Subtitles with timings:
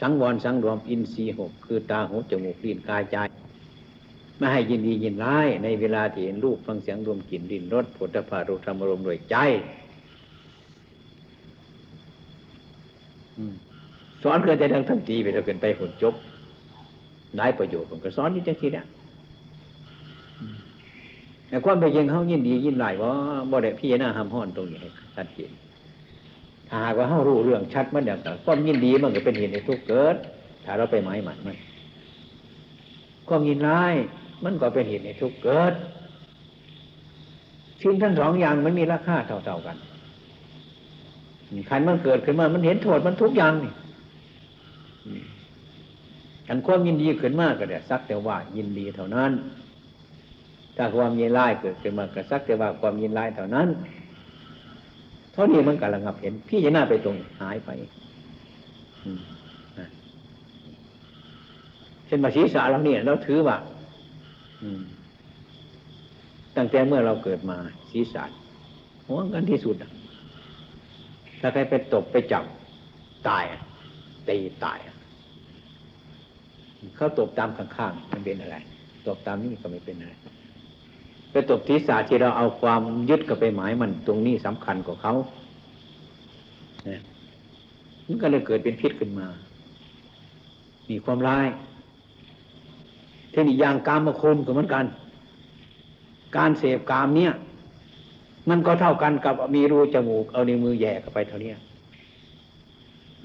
[0.00, 3.16] สังวรสังรวมอินทรีย์หกคือตาหูจมูกลิ้นกายใจ
[4.38, 9.36] ไม่ให้ยินดียินร้าย ในเวลาที่เห็นรูปฟังเสียงรวมกลิ่นดินรสผลิตภัณฑ์รูธรรมรมด้วยใจ
[14.22, 16.14] สอนเพื่อจดังทั้งตีไปแล้วเกินไปผลจบ
[17.36, 18.86] ได้ประโยชน์ผมก็สอนนี่จังทีเนี่ย
[21.48, 23.12] แต่ความไปยังเขายินดียินร้ายว่า
[23.50, 25.50] บ่ได้พี่น้าห้ามห้อนตรงนี้ให้ชัดเจน
[26.68, 30.16] ถ้าหากว่าเขารู้เรื่องชัดมันอย่างต่ความยินดีมันก็เป็นเหตุในทุกเกิด
[30.64, 31.56] ถ้าเราไปหมายหมันมัน
[33.28, 33.94] ความยินร้าย
[34.44, 35.72] มันก็เป็นเหตุในทุกเกิด
[37.82, 39.76] สิ่งทั้งสองอย่างมันมีราคาเท่าๆกัน
[41.70, 43.72] ขันมันเกิดขึ้นมา มันเห็นโทษมันทุกอย่างนี่
[46.48, 49.32] อันความยินดีขึ้นมากก็เดี๋ยสักแต่ว่ายินดีเท่านั้น
[50.76, 53.68] ถ้าความยินร้ายเกิดขึ้นมาก็สักแต่ว่าความยินร้ายเท่านั้น
[55.34, 57.70] เท่านี้มันกำลังับเห็น พี่จะหน้าไปตรงหายไป
[62.06, 63.56] เช่นมาศีรษะเราเนี่ยเราถือว่า
[66.56, 67.56] ตั้งแต่เมื่อเราเกิดมา
[67.90, 68.24] ศีรษะ
[69.06, 69.76] ห่วงกันที่สุด
[71.40, 72.44] ถ้าใครไปตกไปจับ
[73.28, 73.44] ตาย
[74.28, 74.78] ตีตาย
[76.96, 78.56] เขาตบตามข้างๆมันเป็นอะไร
[79.06, 80.12] ตบตามนี้ก็ไม่เป็นอะไร
[81.34, 85.14] ไปตบศีรษะที่เราเอาความยึดกับไปหมายมันตรงนี้สำคัญกว่าเขา
[86.88, 87.00] นี่ย
[88.06, 89.26] มันก็เลยเกิดเป็นพิษขึ้นมา
[90.90, 91.46] มีความร้าย
[93.30, 94.84] เทคนิคยางกามมาคุณก็เหมือนกัน
[96.36, 97.32] การเสพกามเนี่ย
[98.48, 101.52] มันก็เท่ากันกับมีรูจมูก เอาในมือแย่เข้าไปเท่านี้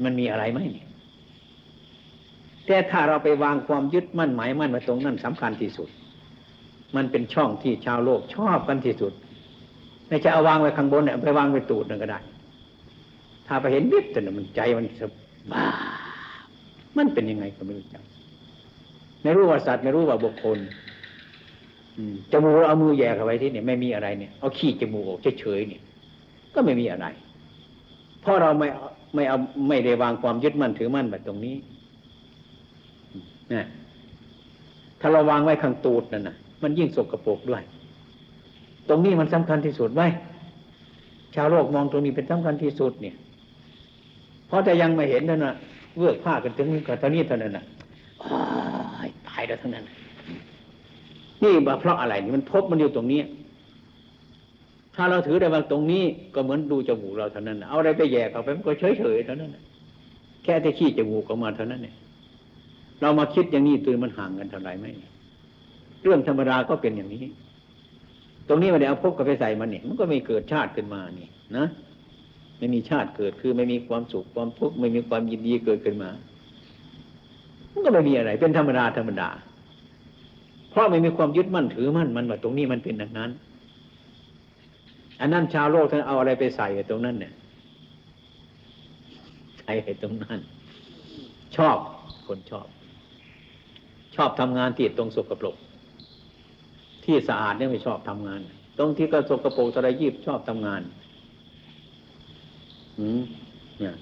[0.03, 0.59] มันมีอะไรไหม
[2.65, 5.89] แต่ถ้าเราไปวางความยึดมั่นหมายมั่นมาตรงนั้นสำคัญที่สุด
[6.95, 9.13] มันเป็นช่องที่ชาวโลกชอบกันที่สุด
[10.07, 12.19] ไม่ใช่เอาวางไว้ข้างบนเนี่ยไปวางไว้ตูดนั่นก็ได้
[13.47, 15.65] ถ้าไปเห็นวิบแต่มันใจมันสบา
[16.97, 18.03] มันเป็นยังไงก็ไม่รู้จัก
[19.23, 20.57] ไม่รู้ว่าสัตว์ไม่รู้ว่าบุคคล
[22.31, 25.81] จมูกเอามือแย่เข้าไปที่เนี่ยไม่มีอะไรเนี่ยเอาขี้จมูกออกเฉยๆเนี่ย
[26.53, 27.05] ก็ไม่มีอะไร
[28.21, 28.67] เพราะเราไม่
[29.15, 29.37] ไม่เอา
[29.69, 31.55] ไม่ได้วางความยึดมั่นถือมั่นแบบตรงนี้
[33.53, 33.65] นะ
[34.99, 37.63] ถ้าเราวางไว้ข้างตูดนั่นนะ มันยิ่งสกรปรกด้วย
[38.89, 40.07] ตรงนี้มันสำคัญที่สุดไว้
[41.35, 43.15] ชาวโลกมองตรงนี้เป็นสำคัญที่สุดเนี่ย
[44.47, 45.53] เพราะแต่ยังไม่เห็นนั่นนะ
[45.97, 47.63] เวือกผ้ากันถึงกับตอนนี้เท่านั้นนะ
[49.27, 49.85] ตายแล้วทั้งนั้น
[51.43, 53.21] นี่เพราะอะไรนี่มันพบมันอยู่ตรงนี้
[54.95, 56.03] ถ้าเราถือได้ว่าตรงนี้
[56.35, 59.51] ก็เหมือนดูจมูกเราเท่านั้น เอาอะไรไปแย่เขาไปมันก็เฉยเฉยเท่านั้น
[60.43, 61.95] แค่ที่ขี้จมูกออกมาเท่านั้นเนี่ย
[63.01, 64.85] เรามาคิดอย่างนี้ตื่นมันห่างกันเท่าไหร่ไหม
[66.03, 67.25] เรื่องธรรมดาก็เป็นอย่างนี้
[68.47, 71.27] ตรงนี้มันเดี๋ยวเอาพบกับไปใส่มันเนี่ยมันก็ไม่เกิดชาติขึ้นมานี่
[71.57, 71.65] นะ
[72.57, 76.09] ไม่มีชาติเกิดคือไม่มีความสุขความทุกข์ไม่มีความยินดีเกิดขึ้นมา
[77.71, 79.29] มันก็ไม่มีอะไร เป็นธรรมดาธรรมดา
[80.69, 83.31] เพราะไม่มีความยึดมั่นถือมั่นมันว่าตรงนี้มันเป็นอย่างนั้น
[85.19, 87.33] อันนั้นชาวโลกท่านเอาอะไรไปใส่ตรงนั้นเนี่ย
[89.59, 89.71] ใส่
[90.01, 90.39] ตรงนั้น
[91.57, 91.77] ชอบ
[92.27, 92.67] คนชอบ
[94.15, 95.55] ชอบทำงานที่ตรงสกปรก
[97.09, 98.39] ที่สะอาดเนี่ยไม่ชอบทำงาน
[98.77, 100.81] ตรงที่ก็สกกระปรกสะไรยีบชอบทำงาน
[102.99, 103.21] อืม
[103.79, 103.95] เนี่ย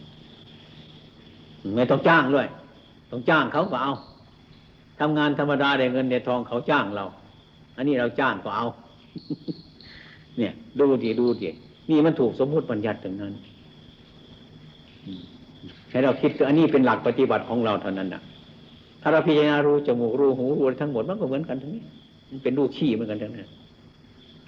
[1.75, 2.47] ไม่ต้องจ้างด้วย
[3.12, 3.94] ต้องจ้างเขาก็เอา
[5.00, 7.06] ทำงานธรรมดาได้เงินได้ทองเขาจ้างเรา
[7.78, 8.66] อันนี้เราจ้างก็เอา
[10.38, 11.50] เนี่ย ดูดีดูดี
[11.89, 13.34] นี่มันถูกสมมติปัญญัติถึงนั้น
[15.89, 18.22] ให้เราคิดอันนี้เป็นหลักปฏิบัติของเราเท่านั้นนะ
[19.01, 21.84] ถ้าเราพิจารณารู้จมูกรู้หูรู้ทั้งหมดมันก็เหมือนกันทั้งนี้
[22.30, 23.48] มันเป็นรูขี้เหมือนกันทั้งนั้น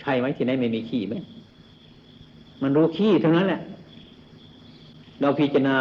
[0.02, 1.16] ใช่ไหมที่ไหนไม่มีขี้ไหม
[2.62, 3.62] มันรู้ขี้ทั้งนั้นแหละ
[5.22, 5.76] เราพิจารณา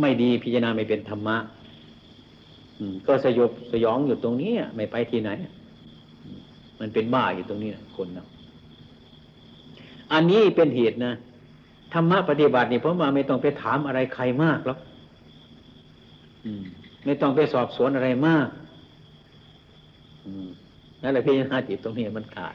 [0.00, 1.36] ไม่ดีพิจารณาไม่เป็นธรรมะ
[3.06, 5.30] ก็สยบสยองอยู่ตรงนี้ไม่ไปที่ไหน
[6.80, 8.24] มันเป็นบ้าอยู่ตรงนี้คนเรา
[10.12, 11.12] อันนี้เป็นเหตุนะ
[11.94, 14.78] ธรรมะปฏิบัตินี่เพราะมาไม่ต้องไปถามอะไรใครมากหรอก
[17.04, 18.48] ไม่ต้องไปสอบสวนอะไรมาก
[21.02, 22.54] นั่นแหละพิจารณาจิตตรงนี้มันขาด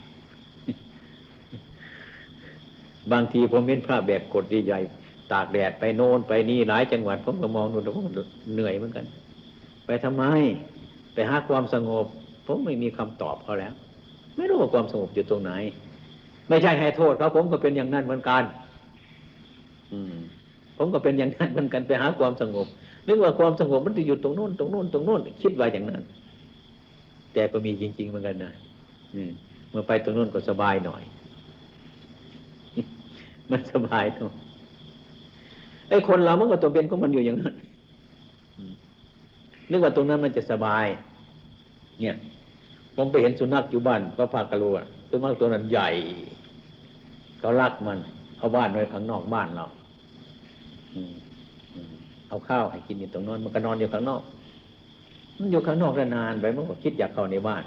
[3.12, 4.80] บางทีผมเห็นพระแบบกดใหญ่
[5.31, 8.07] ตากแดดไปโน่นไปนี่หลายจังหวัดผมก็มองดูแล้วผม
[8.53, 9.06] เหนื่อยเหมือนกัน
[9.86, 10.24] ไปทำไม
[11.13, 12.06] ไปหาความสงบ
[12.47, 13.74] ผมไม่มีคำตอบเขาแล้ว
[14.36, 15.51] ไม่รู้ว่าความสงบอยู่ตรงไหน
[16.50, 18.44] ไม่ใช่ให้โทษเขาผมก็เป็นอย่างนั้นเหมือนกัน
[20.77, 22.68] ผมก็เป็นอย่างนั้นเหมือนกันไปหาความสงบ
[23.07, 26.01] นึกว่าความสงบมันจะอยู่ตรงโน้นตรงโน้นตรงโน้นคิดว่าอย่างนั้น
[27.36, 28.54] แต่ก็มีจริง ๆ เหมือนกันนะ
[29.70, 31.04] เมื่อไปตรงโน้นก็สบายหน่อย
[33.52, 34.32] มันสบายตรง
[35.90, 37.56] ไอ้คนเรามันก็ตัวเป็นของมันอยู่อย่างนั้น
[39.70, 40.86] นึกว่าตรงนั้นมันจะสบาย
[42.02, 42.16] เนี่ย
[42.96, 45.90] ผมไปเห็นสุนัขอยู่บ้านก็พากระโลอะสุนัขตัวนั้นใหญ่
[47.40, 47.98] เขารักมัน
[48.38, 49.66] เอาบ้านไว้ข้างนอกบ้านเรา
[52.30, 54.22] เอาข้าวให้กินอยู่ตรงนั้นมันก็นอนอยู่ข้างนอก
[55.40, 57.64] มันอยู่ข้างนอกนานไปมันก็คิดอยากเข้าในบ้าน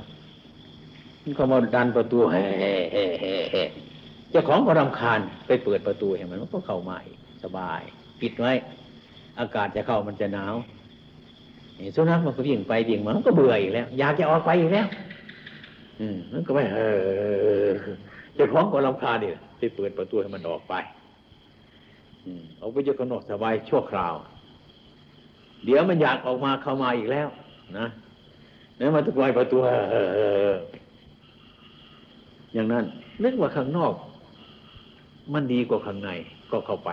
[1.23, 3.05] มันก็มาดันประตูเฮ้เฮ้เฮ้
[3.53, 3.65] เฮ้
[4.31, 7.81] เจ้าของก็รำคาญไปเปิดประตูเห็นมันมันก็เข้ามาอีกสบาย
[8.20, 8.53] ปิดไว้
[9.41, 10.55] อากาศจะเข้ามันจะหนาว
[11.79, 14.87] นี่สุนัขมันก็วิ่งไปวิ่งมามันก็เบื่ออีกแล้ว อยากจะออกไปอีกแล้ว
[16.00, 16.81] อืมมันก็ไม่เอ
[17.67, 17.70] อ
[18.38, 20.75] จ้าของก็รำคาญนี่ไปเปิดประตูให้มันออกไป
[22.25, 24.15] อืมออกไปอยู่ข้างนอกสบายชั่วคราว
[25.65, 27.29] เดี๋ยวมันอยากออกมาเข้ามาอีกแล้ว
[27.79, 27.87] นะ
[28.79, 29.56] นี่มันตะกอยประตู
[32.55, 32.85] อย่างนั้น
[33.23, 33.94] นึกว่าข้างนอก
[35.32, 36.11] มันดีกว่าข้างใน
[36.50, 36.91] ก็เข้าไป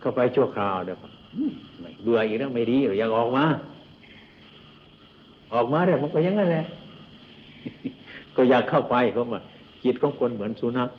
[0.00, 0.98] เข้าไปชั่วคราวเดี๋ยว
[1.36, 3.44] อืมไม่เบื่ออีกแล้วไม่ดีหรืออยากออกมา
[5.54, 6.64] ออกมาเดี๋ยวมันก็ยังนั้นแหละ
[8.36, 9.40] ก็อยากเข้าไปเพราะว่า
[9.84, 10.90] จิตของคนเหมือนสุนัข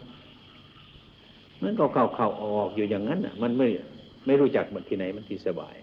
[1.61, 3.67] มันก็เข้าเข้าออกอยู่อย่างนั้นอะ มันไม่
[4.25, 5.75] ไม่รู้จักมันที่ไหนมันที่สบาย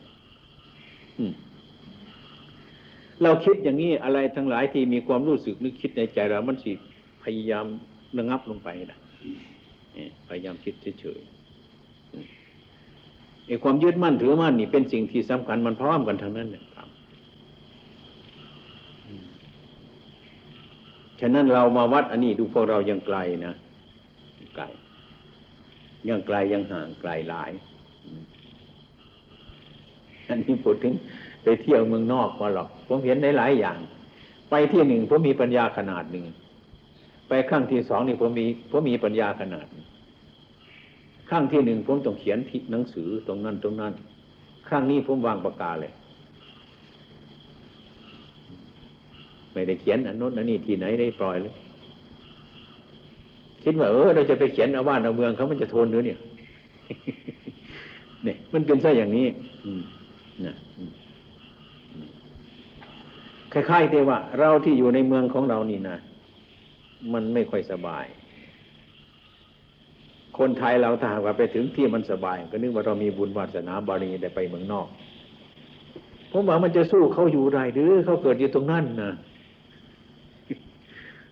[1.19, 1.33] อืม
[3.23, 6.73] เราคิดอย่างนี้อะไรทั้งหลายที่มีความรู้สึกนึกคิดในใจเรา มันสิ
[7.23, 7.67] พยายาม
[8.19, 8.99] ระงับลงไปนะ
[10.29, 11.29] พยายามคิดเฉยๆ
[13.47, 16.89] ไอ้ความยึดมั่นถือมั่นนี่เป็นสิ่งที่สำคัญมันพร้อมกันทั้งนั้นเนี่ยครับ
[21.21, 23.55] ฉะนั้นเรามาวัดอันนี้ดูพวกเรายังไกลนะ
[24.55, 24.65] ไกล
[26.09, 27.51] ยังไกลยังห่างไกลหลาย
[30.29, 30.95] อันนี้พูดถึง
[31.47, 33.77] ไปเที่ยวเมืองนอกมาหรอก ผมเห็นได้หลายอย่าง
[34.51, 36.25] ไปที่หนึ่งผมมีปัญญาขนาดหนึ่ง
[37.29, 39.87] ไปครั้งที่สองนี่ผมมีผมมีปัญญาขนาดหนึ่ง
[41.29, 42.39] ครั้งที่หนึ่งผมต้องเขียน
[42.71, 43.93] หนังสือตรงนั้นตรงนั้น
[44.69, 45.93] ครั้งนี้ผมวางปากกาเลย
[49.53, 51.55] ไม่ได้เขียนอันโน้นอันนี้ที่ไหนได้ปล่อยเลย
[53.63, 56.19] คิดว่าเออเราจะไปเขียนเอาบ้านเอาเมืองเขามันจะทนหรือเนี่ย
[58.25, 59.27] เนี่ยมันเป็นซะอย่างนี้
[59.65, 59.83] อืม
[60.47, 60.55] นะ
[63.57, 65.97] คล้ายๆที่ว่า เราที่อยู่ในเมืองของเรานี่นะ
[67.13, 68.05] มันไม่ค่อยสบาย
[70.39, 74.87] คนไทยเราถ้าหากว่าไปถึงที่มันสบาย ก็นึกว่าเรามีบุญวาสนาบารมีได้ไปเมืองนอก
[76.33, 79.13] ผมว่ามันจะสู้เขาอยู่ได้หรือเขาเกิดอยู่ตรงนั้นนะ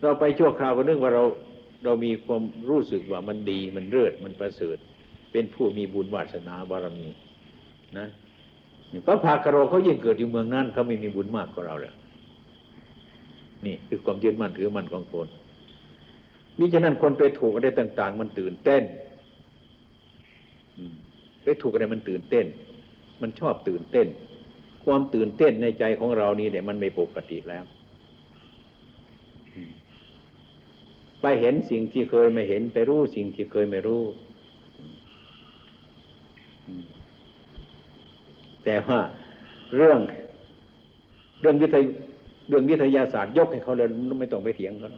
[0.03, 1.25] เราไปชั่วคราวก็นึกว่าเรา
[1.85, 4.76] เรามีความรู้สึกว่ามันดีมันเลิศมันประเสริฐ
[5.32, 7.09] เป็นผู้มีบุญวาสนาบารมี
[7.99, 8.09] นะ
[9.06, 11.94] พระพาคโรเขายิ่งเกิดอยู่เมืองนั้นเขาไม่มีบุญมากกว่าเราเลย
[13.66, 15.28] นี่คือความยึดมั่นถือมั่นของคน
[16.58, 18.82] นี่ฉะนั้นคนไปถูกอะไรต่าง ๆ มันตื่นเต้น
[21.44, 22.46] ไปถูกอะไรมันตื่นเต้น
[23.22, 24.06] มันชอบตื่นเต้น
[24.84, 27.64] ความตื่นเต้นในใจของเรานี่เนี่ยมันไม่ปกติแล้ว
[31.20, 34.02] ไปเห็นสิ่งที่เคยไม่เห็นไปรู้สิ่งที่เคยไม่รู้
[38.64, 39.00] แต่ว่า
[39.76, 39.99] เรื่อง
[41.40, 41.84] เรื่องวิทย
[42.49, 43.88] เรื่องวิทยาศาสตร์ยกให้เขาเลย
[44.20, 44.88] ไม่ต้องไปเถียงเขา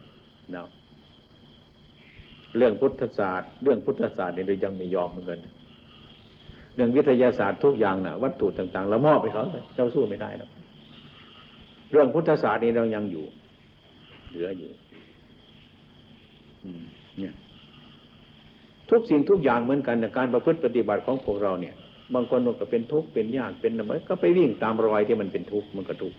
[0.53, 0.67] เนาะ
[2.57, 5.39] เรื่องพุทธศาสตร์เรื่องพุทธศาสตร์เนี่ยเรายังไม่ยอมเหมือนกัน
[6.75, 9.43] เรื่องวิทยาศาสตร์ทุกอย่างนะ่ะ วัตถุต่างๆเรามอบไปเขา
[9.75, 10.49] เจ้าสู้ไม่ได้หรอก
[11.91, 13.25] เรื่องพุทธศาสตร์นี่เรายังอยู่
[14.29, 14.71] เหลืออยู่
[17.19, 17.33] เนี่ย
[18.89, 21.75] ทุกสิ่งทุกอย่างเหมือนกันในการประพฤติปฏิบัติของพวกเราเนี่ย
[22.13, 26.17] บางคนก็เป็นทุกข์เป็นยากเป็นอะไรก็ไปวิ่งตามรอยที่มันเป็นทุกข์มันก็ทุกข์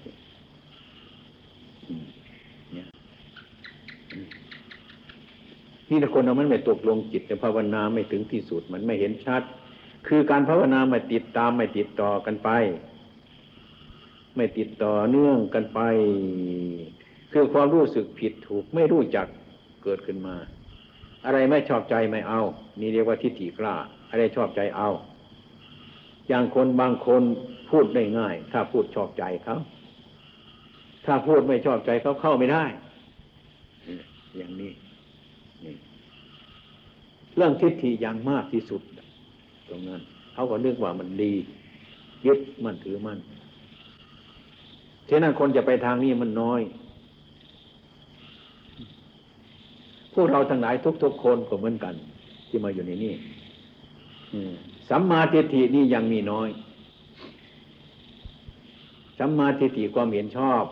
[5.91, 9.43] นี่คนเรามันไม่ตกลงจิตแต่ภาวนาไม่ถึงที่สุดมันไม่เห็นชัด
[10.07, 12.51] คือการภาวนาไม่ติดตามไม่ติดต่อกันไป
[14.37, 15.81] ไม่ติดต่อเนื่องกันไป
[17.33, 19.27] คือความรู้สึกผิดถูกไม่รู้จัก
[19.85, 20.37] เกิดขึ้นมา
[21.25, 22.41] อะไรไม่ชอบใจไม่เอา
[22.81, 23.75] นี่เรียกว่าทิฏฐิกล้า
[24.11, 24.91] อะไรชอบใจเอา
[26.29, 27.23] อย่างคนบางคน
[27.71, 29.59] พูดได้ง่าย ถ้าพูดชอบใจเขา
[31.07, 32.65] ถ้าพูดไม่ชอบใจเขาเข้าไม่ได้
[34.37, 34.73] อย่างนี้
[37.39, 38.83] เรื่องทิฏฐิอย่างมากที่สุด
[39.69, 40.01] ตรงนั้น
[40.35, 41.33] เขาก็นึกว่ามันดี
[42.27, 43.19] ยึดมันถือมัน
[45.09, 46.61] ฉะนั้นคนจะไปทางนี้มันน้อย
[50.15, 51.95] พวกเราทั้งหลายทุกๆคนก็เหมือนกัน
[52.49, 53.15] ที่มาอยู่ในนี้
[54.91, 56.49] สัมมาทิฏฐินี่ยังมีน้อย
[59.19, 60.65] สัมมาทิฏฐิความเห็นชอบ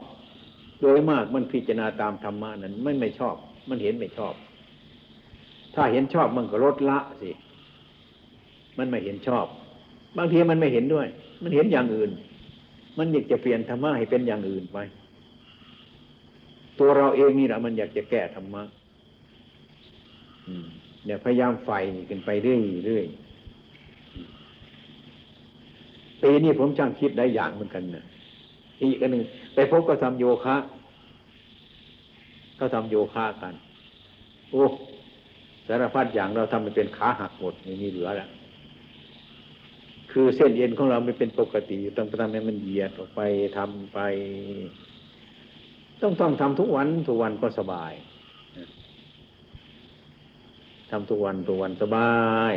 [0.80, 3.34] โดยมากมันพิจารณาตามธรรมะนั้น ไม่ไม่ชอบ
[3.68, 4.34] มันเห็นไม่ชอบ
[5.76, 7.30] ถ้าเห็นชอบมันก็ลดละสิ
[8.78, 9.46] มันไม่เห็นชอบ
[10.16, 11.06] บางทีมันไม่เห็นด้วย
[11.42, 12.10] มันเห็นอย่างอื่น
[12.98, 14.78] มันอยากจะเปลี่ยนธรรมะให้เป็นอย่างอื่นไป
[16.78, 18.62] ตัวเราเองนี่แหละมันอยากจะแก้ธรรมะ
[21.04, 21.70] เนี่ยพยายามไฟ
[22.10, 23.06] กันไปเรื่อยเรื่อย
[26.22, 28.04] ปีนี้ผมช่างคิดได้อย่างเหมือนกันนะ
[28.82, 29.22] อีกอันหนึ่ง
[29.54, 30.56] ไปพบก็ทำโยคะ
[32.60, 33.54] ก็ทำโยคะกัน
[34.50, 34.64] โอ้
[35.66, 38.28] สารพัดอย่างเราทำมันเป็นขาหักหมดไม่มีเหลือแล้ว
[40.12, 43.20] คือเส้นเอ็นของเราไม่เป็นปกติต้องทำให้มันเหยียดออกไป
[43.56, 43.98] ทำไป
[46.02, 47.92] ต้องต้องทำทุกวันทุกวันก็สบาย
[50.90, 52.12] ทำทุกวันทุกวันสบา
[52.50, 52.52] ย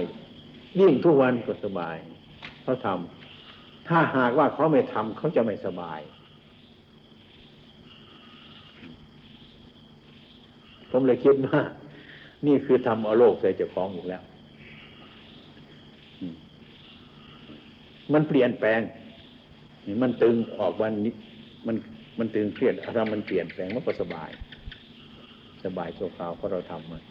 [0.80, 1.98] ยิ่งทุกวันก็สบาย
[2.64, 6.00] เขาทำถ้าหากว่าเขาไม่ทำเขาจะไม่สบาย
[10.92, 11.60] ผมเลยคิดว่า
[12.46, 14.22] นี่คือทำเอาโลกใส่เจ้าของอีกแล้ว
[18.14, 18.80] มันเปลี่ยนแปลง
[20.02, 21.14] มันตึงออกวันนี้
[21.68, 21.76] มัน
[22.20, 24.30] มันตึงเครียดถ้ามันเปลี่ยนแปลงมันก็สบาย
[25.66, 27.02] สบายชั่วคราวเพราะเราทำมัน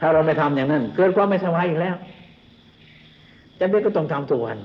[0.00, 1.96] ถ้าเราไม่ทำอย่างนั้น เกิดความไม่สบายอีกแล้ว
[3.60, 4.58] จำเป็นก็ต้องทำทุกวัน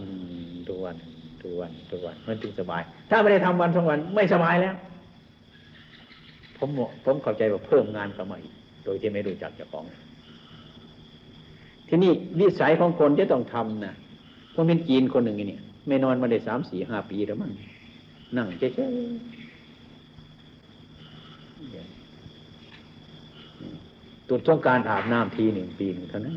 [0.68, 0.96] ทุกวัน
[1.42, 4.76] ทุกวันทุกวัน มันจึงสบาย ถ้าไม่ได้ทำวันสองวันไม่สบายแล้ว
[6.62, 6.72] ผม
[7.06, 8.54] ผมเข้าใจว่าเพิ่มงานเข้ามาอีก
[8.84, 9.84] โดยที่ไม่รู้จักเจ้าของ
[11.88, 13.94] ทีนี้วิสัยของคนที่ต้องทำนะ
[14.54, 17.52] พวกเป็นจีนคนหนึ่งเนี่ย ไม่นอนมาได้สามสี่ห้าปีแล้วมั้ง
[18.38, 18.82] นั่งเฉยๆ
[24.28, 26.36] ตุดต้องการอาบน้ำทีหนึ่งปีหนึ่งเท่านั้น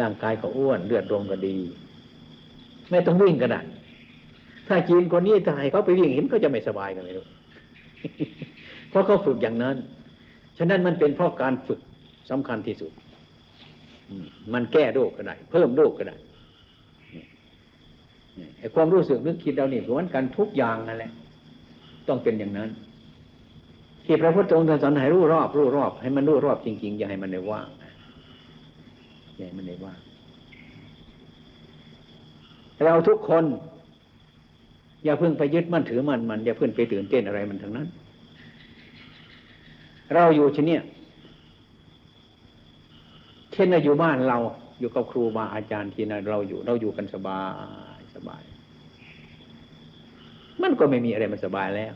[0.00, 1.56] ร่างกายก็อ้วนเลือดลมก็ดี
[2.90, 3.56] ไม่ต้องวิ่งกันน
[4.68, 7.26] ถ้าจีนคนนี้ถ้าให้เขาไปวิ่งเห็นก็จะไม่สบายกันเลยลูก
[8.92, 9.76] เพราะเขาฝึกอย่างนั้น
[10.58, 11.80] ฉะนั้นมันเป็นเพราะการฝึก
[12.30, 12.92] สำคัญที่สุด
[14.52, 16.16] มันแก้โรคก็ได้ เพิ่มโรคก็ได้
[18.58, 21.10] ไอ้ความรู้สึกนึกคิดเราเนี่เหมือนกันทุกอย่างนั่นแหละ
[22.08, 22.70] ต้องเป็นอย่างนั้น
[24.04, 27.68] ที่พระพุทธองค์สอนให้รู้รอบ รู้รอบ ให้มันรู้รอบจริงๆ อย่าให้มันได้ว่าง
[29.36, 29.98] อย่าให้มันได้ว่าง
[32.84, 33.44] เราทุกคน
[35.04, 37.86] อย่าเพิ่งไปยึดมั่นถือมันมัน อย่าเพิ่งไปตื่นเต้นอะไรมันทั้งนั้น
[40.14, 40.78] เราอยู่ชนี้
[43.52, 44.38] เช่นอยู่บ้านเรา
[44.80, 47.42] อยู่กับครูบาอาจารย์ที่นั่นเราอยู่ เราอยู่กันสบา
[47.98, 48.42] ยสบาย
[50.62, 51.94] มันก็ไม่มีอะไรมันสบายแล้ว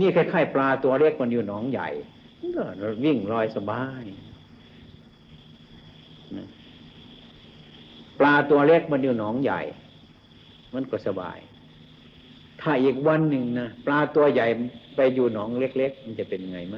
[0.00, 1.88] นี่คล้ายๆปลาตัวเล็กมันอยู่หนองใหญ่
[2.56, 2.62] ก็
[3.04, 4.02] วิ่งลอยสบาย
[8.18, 9.60] ปลาตัวเล็กมันอยู่หนองใหญ่
[10.74, 11.38] มันก็สบาย
[12.64, 14.46] ถ้าอีกวันหนึ่งนะปลาตัวใหญ่
[14.96, 16.76] ไปอยู่หนองเล็ก ๆ มันจะเป็นไงไหม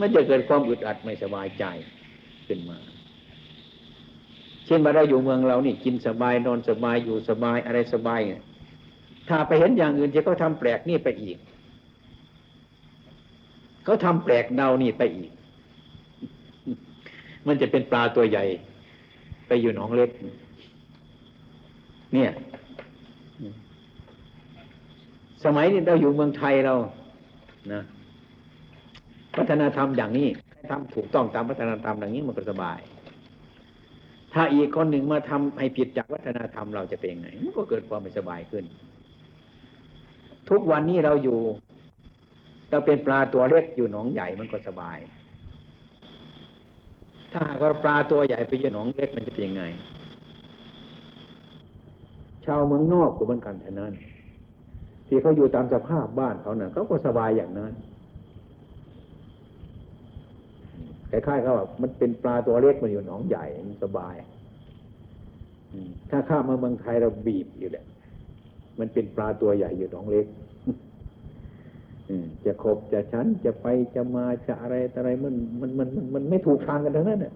[0.00, 1.64] มันจะเกิดความอึดอัดไม่สบายใจ
[2.46, 2.78] ขึ้นมา
[4.66, 8.20] เช่นว่าเราอยู่เมืองเรานี่กินสบายนอนสบายอยู่สบายอะไรสบาย
[9.28, 11.38] ถ้าไปเห็นอย่างอื่นที่เขาทาแปลกนี่ไปอีก
[13.84, 15.30] เขาทำแปลกเดานี่ไปอีก
[17.46, 18.44] มันจะเป็นปลาตัวใหญ่
[19.46, 20.10] ไปอยู่หนองเล็ก
[22.14, 22.30] เนี่ย
[25.44, 26.74] สมัยนี้เราอยู่เมืองไทยเรา
[27.72, 27.82] นะ
[29.36, 30.28] วัฒนธรรมอย่างนี้
[30.70, 32.78] ทำถูกต้องตามวัฒนธรรมอย่างนี้มันก็สบาย
[34.34, 38.64] ถ้าอีกคนหนึ่งมาทำให้ผิดจากวัฒนธรรมเราจะเป็นไงมันก็เกิดความไม่สบายขึ้น
[40.50, 41.38] ทุกวันนี้เราอยู่
[42.70, 44.98] เราเป็นปลาตัวเล็กอยู่หนองใหญ่มันก็สบาย
[47.32, 49.64] ถ้าหากว่าปลาตัวใหญ่ไปอยู่หนองเล็กมันจะเป็นยังไง
[52.44, 53.94] ชาวเมืองนอกก็เหมือนกันเท่านั้น
[55.12, 57.72] ที่เขาอยู่ตามสภาพบ้านเขาเนี่ยเขาก็สบายอย่างนั้น
[61.10, 64.14] คล้ายๆเขาแบบมันเป็นปลาตัวเล็กมันอยู่หนองใหญ่มันสบาย
[66.10, 67.84] ถ้าข้ามาเมืองไทยเราบีบอยู่แหละ
[68.78, 70.26] มันเป็นปลาตัวใหญ่อยู่หนองเล็ก
[72.44, 77.32] จะขบจะชั้นจะไปจะมาจะอะไรอะไรมันมันมันมันมันไม่ถูกทางกันทั้งนั้นเนี่ย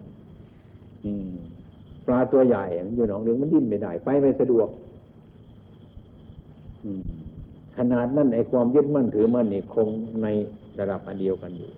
[2.06, 2.64] ปลาตัวใหญ่
[2.96, 4.68] อยู่หนองเล็กมันดิ้นไม่ได้ไปไม่สะดวก
[6.84, 7.25] อืม
[7.78, 9.88] ขนาดนั้นไอ้ความยึดมั่นถือมั่นนี่คง
[10.22, 10.26] ใน
[10.78, 11.70] ระดับอันเดียวกันอยู่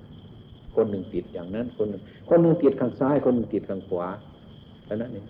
[0.74, 4.06] คนหนึ่งติดอย่างนั้น คนหนึ่งคนหนึ่งติดข้างซ้าย คนหนึ่งติดข้างขวา
[4.84, 5.26] แค่นั้นเอง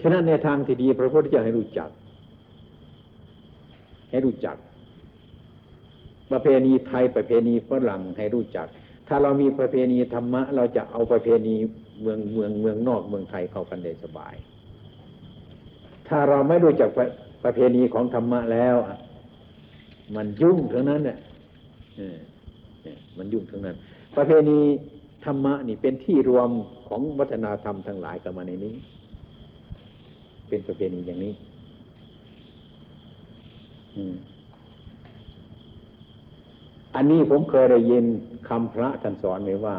[0.00, 1.90] ฉะนั้นในทางที่ดีพระพุทธเจ้าให้รู้จัก
[4.10, 4.56] ให้รู้จัก
[6.30, 8.66] ประเพณีไทยประเพณีฝรั่งให้รู้จัก
[9.08, 11.54] ถ้าเรามีประเพณีธรรมะ เราจะเอาประเพณี
[12.00, 14.34] เมืองเมืองเมืองนอกเมืองไทยเข้ากันได้สบาย
[16.08, 16.90] ถ้าเราไม่รู้จัก
[17.42, 18.76] ประเพณีของธรรมะแล้ว
[20.16, 21.18] มันยุ่งทั้งนั้นเนี่ย
[23.18, 23.76] มันยุ่งทั้งนั้น
[24.16, 24.58] ประเพณี
[25.24, 26.50] ธรรมะนี่เป็นที่รวม
[26.88, 28.74] ของวัฒนธรรมทั้งหลายกันมาในนี้
[30.48, 31.32] เป็นประเพณีอย่างนี้
[36.94, 38.04] อันนี้ผมเคยได้ยิน
[38.48, 39.76] คำพระท่านสอนไว้ว่า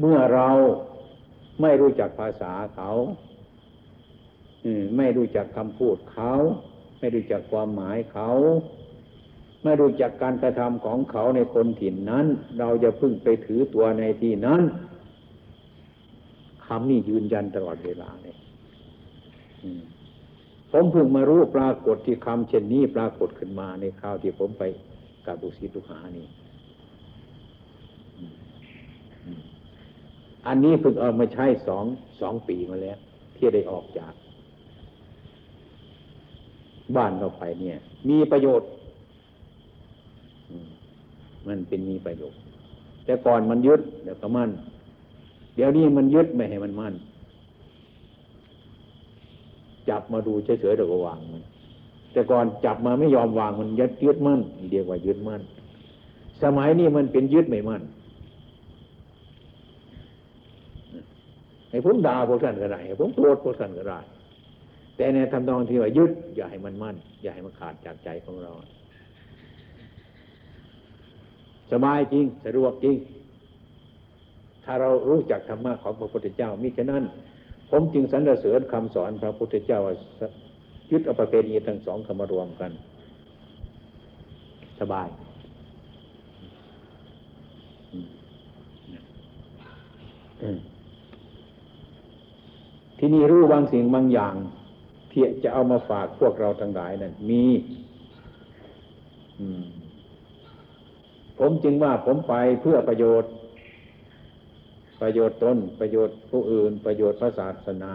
[0.00, 0.48] เมื่อเรา
[1.62, 2.90] ไม่รู้จักภาษาเขา
[4.96, 6.32] ไม่รู้จักคำพูดเขา
[6.98, 8.30] ไม่รู้จักความหมายเขา
[9.64, 12.26] ไม่รู้จักการกระทำของเขาในคนถิ่นนั้น
[12.58, 14.62] เราจะพึ่งไปถือตัวในที่นั้น
[16.66, 18.36] คำนี้ยืนยันตลอดเวลาเลย
[20.72, 24.62] ผมเพิ่งมารู้ปรากฏที่คำเช่นนี้ปรากฏขึ้นมาในคราวที่ผมไป
[25.26, 26.26] กับบุษีทุกหานี่
[30.46, 31.84] อันนี้เพิ่งเอามาใช้สอง
[32.20, 32.98] สองปีมาแล้ว
[33.36, 34.12] ที่ได้ออกจาก
[36.96, 37.76] บ้านเราไปเนี่ย
[38.08, 38.68] มีประโยชน์
[41.46, 42.38] มันเป็นมีประโยชน์
[43.04, 44.50] แต่ก่อนมันยึดเดี๋ยวก็มั่น
[45.54, 46.94] เดี๋ยวนี้มันยึดไม่ให้มันมั่น
[49.88, 51.42] จับมาดูเฉยๆเดี๋ยวก็วางมัน
[52.12, 54.40] แต่ก่อนจับมาไม่ยอมวางมันยึดยึดมั่น
[54.70, 55.42] เรียกว่ายึดมั่น
[56.42, 57.82] สมัยนี้มันเป็นยึดไม่มั่น
[61.70, 63.98] ให้ผมด่าพวกท่านก็ได้ให้ผมโกรธพวกท่านก็ได้
[64.98, 68.52] แต่ในทำนองที่ว่ายึดอย่าให้มันมั่น อย่าให้มันขาดจากใจของเรา
[71.72, 72.96] สบายจริงสะดวกจริง
[74.64, 77.02] ถ้าเรารู้จักธรรมะของพระพุทธเจ้ามิฉะนั้น
[77.70, 79.94] ผมจึงสรรเสริญคำสอนพระพุทธเจ้าว่า
[80.90, 82.70] ยึดเอาประเพณีทั้งสองเข้ามารวมกัน
[84.80, 85.08] สบาย
[92.98, 94.34] ที่นี่รู้บางสิ่งบางอย่าง
[95.18, 97.44] ที่จะเอามาฝากพวกเราทั้งหลายนั่นมี
[101.38, 103.30] ผมจึงว่าผมไปเพื่อประโยชน์
[105.02, 107.92] ประโยชน์ตนประโยชน์ผู้อื่น ประโยชน์พระศาสนา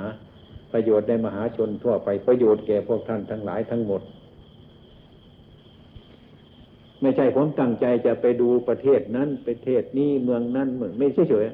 [0.74, 4.02] ประโยชน์ในมหาชนทั่วไปประโยชน์แก่พวกท่านทั้งหลายทั้งหมด
[7.02, 11.48] ไม่ใช่ผมตั้งใจจะไปดูประเทศนั้นประเทศนี้เมืองนั้นเหมือนไม่ใช่เฉย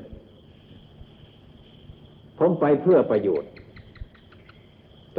[2.40, 3.50] ผมไปเพื่อประโยชน์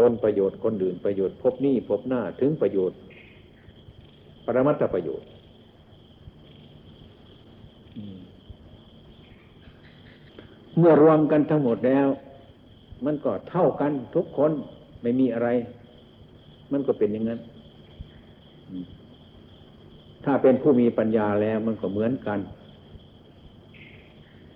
[0.01, 2.99] ตนประโยชน์คนอื่นประโยชน์พบนี้พบหน้าถึงประโยชน์
[4.45, 5.29] ปรมัตถประโยชน์
[10.79, 12.07] เมื่อรวมกันทั้งหมดแล้ว
[13.05, 14.53] มันก็เท่ากันทุกคน
[15.03, 15.49] ไม่มีอะไร
[16.73, 17.41] มันก็เป็นอย่างนั้น
[20.25, 22.39] ถ้าเป็นผู้มีปัญญาแล้วมันก็เหมือนกัน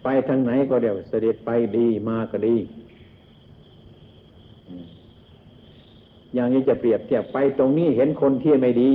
[0.03, 2.57] ไปทางไหนก็เดี๋ยวเสด็จไปดีมาก็ดี
[6.35, 8.93] อย่างนี้จะเปรียบเทียบไปตรงนี้เห็นคนที่ไม่ดี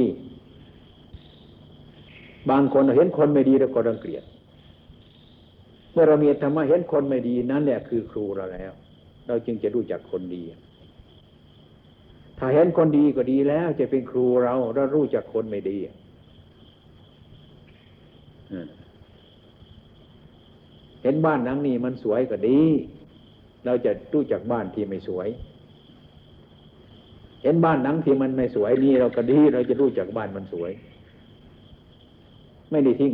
[2.50, 4.24] บางคนเห็นคนไม่ดีแล้วก็รังเกียจ
[5.94, 8.72] เมื่อเรามีธรรมะเห็นคนไม่ดีนั่นแหละคือครูเราแล้ว
[9.28, 10.44] เราจึงจะรู้จักคนดี
[12.38, 15.78] ถ้าเห็นคนดีก็ดีแล้ว จะเป็นครูเราเรารู้จักคนไม่ดี
[21.02, 22.62] เห็นบ้านหลังนี้มันสวยก็ดี
[23.66, 25.28] เราจะรู้จักบ้านที่ไม่สวย
[27.42, 30.72] เห็นบ้านหลังที่มันไม่สวยนี่เราก็ดีเราจะรู้จักบ้านมันสวย
[32.72, 33.12] ไม่ได้ทิ้ง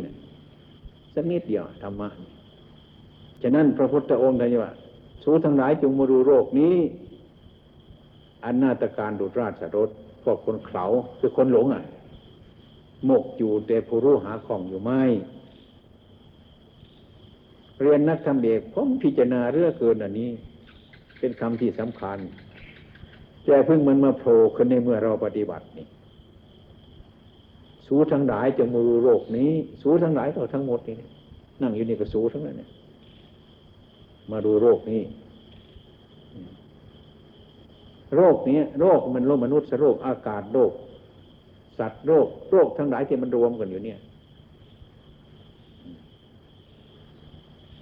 [1.14, 2.10] สักนิดเดียวธรรมะ
[3.42, 4.72] ฉะนั้นพระพุทธองค์ท่านว่า
[5.24, 6.76] สู้ทั้งหลายจงมาดูโรคนี้
[8.44, 9.90] อันนาตการดุราชรถ
[10.24, 10.84] พวกคนเขา
[11.20, 11.84] คือคนหลงอะ
[13.06, 15.02] หมกอยู่แต่ผู้รู้หาของอยู่ไม่
[17.82, 20.30] เรียนนักธรรมเอกผมพิจารณาเรื่องเกินอันนี้
[21.20, 22.18] เป็นคำที่สำคัญ
[23.46, 25.88] แกเพิ่งมันมาโผล่ขึ้นในเมื่อเราปฏิบัตินี่
[27.88, 30.96] สูทั้งหลายจะมือโรคนี้ สูทั้งหลายก็ทั้งหมดนี่
[31.62, 32.70] นั่งอยู่นี่ก็สูทั้งนั้นเนี่ย
[34.32, 35.02] มาดูโรคนี้
[38.16, 40.72] โรคนี้โรคมันโรคมนุษย์โรคอากาศโรค
[41.80, 44.00] สัตว์โรคโรคทั้งหลายที่มันรวมกันอยู่เนี่ย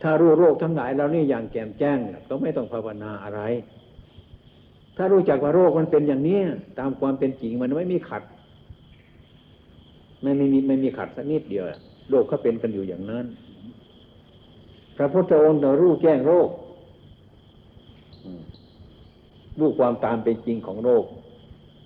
[0.02, 1.98] ถ้ารู้โรคทั้งหลายแล้วนี่อย่างแจ่มแจ้ง
[2.30, 3.42] ก็ไม่ต้องภาวนาอะไร
[4.98, 6.40] ถ้ารู้จักว่าโรคมันเป็นอย่างนี้
[6.80, 8.24] ตามความเป็นจริงมันไม่มีขัด
[10.24, 11.66] ไม่มีไม่มีขัดสักนิดเดียว
[12.10, 13.26] โรคเขาเป็นกันอยู่อย่างนั้น
[14.98, 16.50] พระพุทธองค์เรารู้แจ้งโรค
[19.60, 21.06] รู้ความตามเป็นจริงของโรค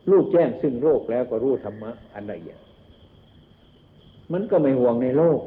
[0.09, 2.59] รู้แจ้งซึ่งโรคแล้วก็รู้ธรรมะอันละเอียด
[4.33, 5.39] มันก็ไม่ห่วงในโรค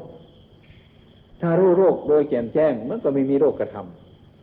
[1.41, 3.77] ถ้ารู้โรคโดยแจ่มแจ้ง มันก็ไม่มีโรคกระท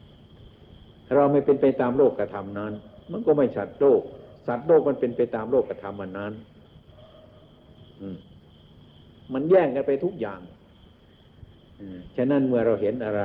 [0.05, 2.73] ำเราไม่เป็นไปตามโรคกระทำนั้น
[3.13, 4.03] มันก็ไม่สัตว์โลก
[4.47, 6.33] สัตว์โลกมันเป็นไปตามโลกกระทำมันนั้น
[9.33, 10.41] มันแย่งกันไปทุกอย่าง
[12.17, 13.25] ฉะนั้นเมื่อเราเห็นอะไร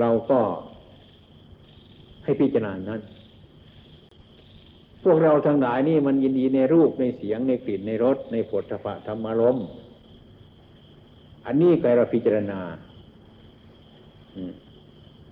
[0.00, 0.40] เราก็
[2.24, 3.00] ให้พิจารณานั้น
[5.04, 9.58] พวกเราทั้งหลายนี่มันยินดีในรูปในเสียงในกลิ่นในรสในผลพะธรรมารม
[11.46, 12.60] อันนี้ก็เราพิจารณา
[14.36, 14.52] อืม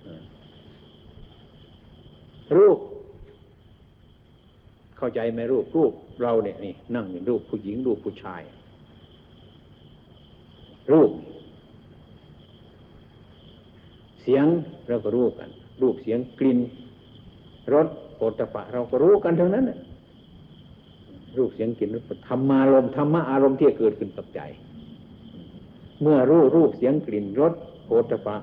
[0.05, 0.21] อืม
[2.57, 2.79] รูป
[4.97, 8.41] เข้าใจไหมรูปรูปเราเนี่ยนี่นั่งเป็นรูปผู้หญิงรูปผู้ชาย
[10.91, 11.11] รูป
[14.21, 14.45] เสียง
[14.87, 15.49] เราก็รู้กัน
[15.81, 16.59] รูปเสียงกลิ่น
[17.73, 19.65] รสโผฏฐะเราก็รู้กันทั้งนั้น
[21.37, 24.41] รูปเสียงกลิ่นรสธรรมารมธรรมะอารมณ์ที่เกิดขึ้นกับใจ
[26.01, 27.53] เมื่อรู้รูปเสียงกลิ่นรส
[27.85, 28.37] โผฏฐะ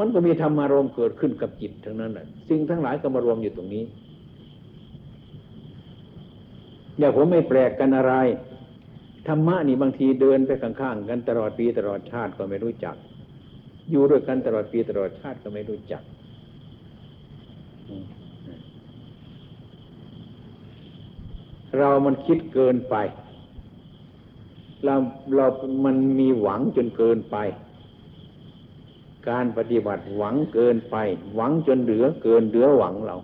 [0.00, 3.84] มันก็มีธรรมารมณ์เกิดขึ้นกับจิตทั้งนั้นแหละสิ่งทั้งหลายก็มารวมอยู่ตรงนี้
[6.98, 8.14] อย่าผมไม่แปลกกันอะไร
[9.28, 12.96] ธรรมะนี่บางทีเดินไปข้างๆกันตลอดปีตลอดชาติก็ไม่รู้จัก
[13.90, 16.02] อยู่ด้วยกันตลอดปีตลอดชาติก็ไม่รู้จัก
[21.78, 22.96] เรามันคิดเกินไป
[24.84, 24.94] เรา
[25.36, 25.46] เรา
[25.84, 27.36] มันมีหวังจนเกินไป
[29.28, 30.96] การปฏิบัติหวังเกินไป
[31.34, 33.16] หวังจนเหลือเกินเหลือหวังเรา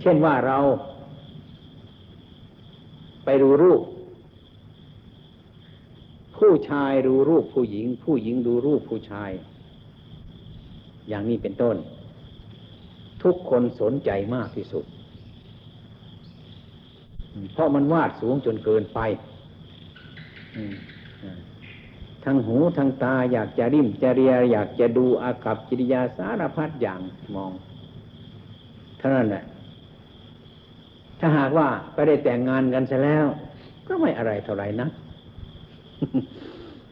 [0.00, 0.58] เช่นว่าเรา
[3.24, 3.82] ไปดูรูป
[6.36, 9.30] ผู้ชายดูรูปผู้หญิง ผู้หญิงดูรูปผู้ชาย
[11.08, 11.76] อย่างนี้เป็นต้น
[13.22, 14.84] ทุกคนสนใจมากที่สุด
[17.52, 19.00] เพราะมันวาดสูงจนเกินไป
[22.24, 27.00] ทั้งหูทั้งตาอยากจะริมจะเรียอยากจะดูอากับกิริยาสารพัดอย่าง
[27.34, 27.52] มอง
[28.98, 29.44] เท่านั้นแหละ
[31.18, 33.26] ถ้าหากว่าไปได้แต่งงานกันซะแล้ว
[33.86, 34.88] ก็ไม่อะไรเท่าไหร่นะ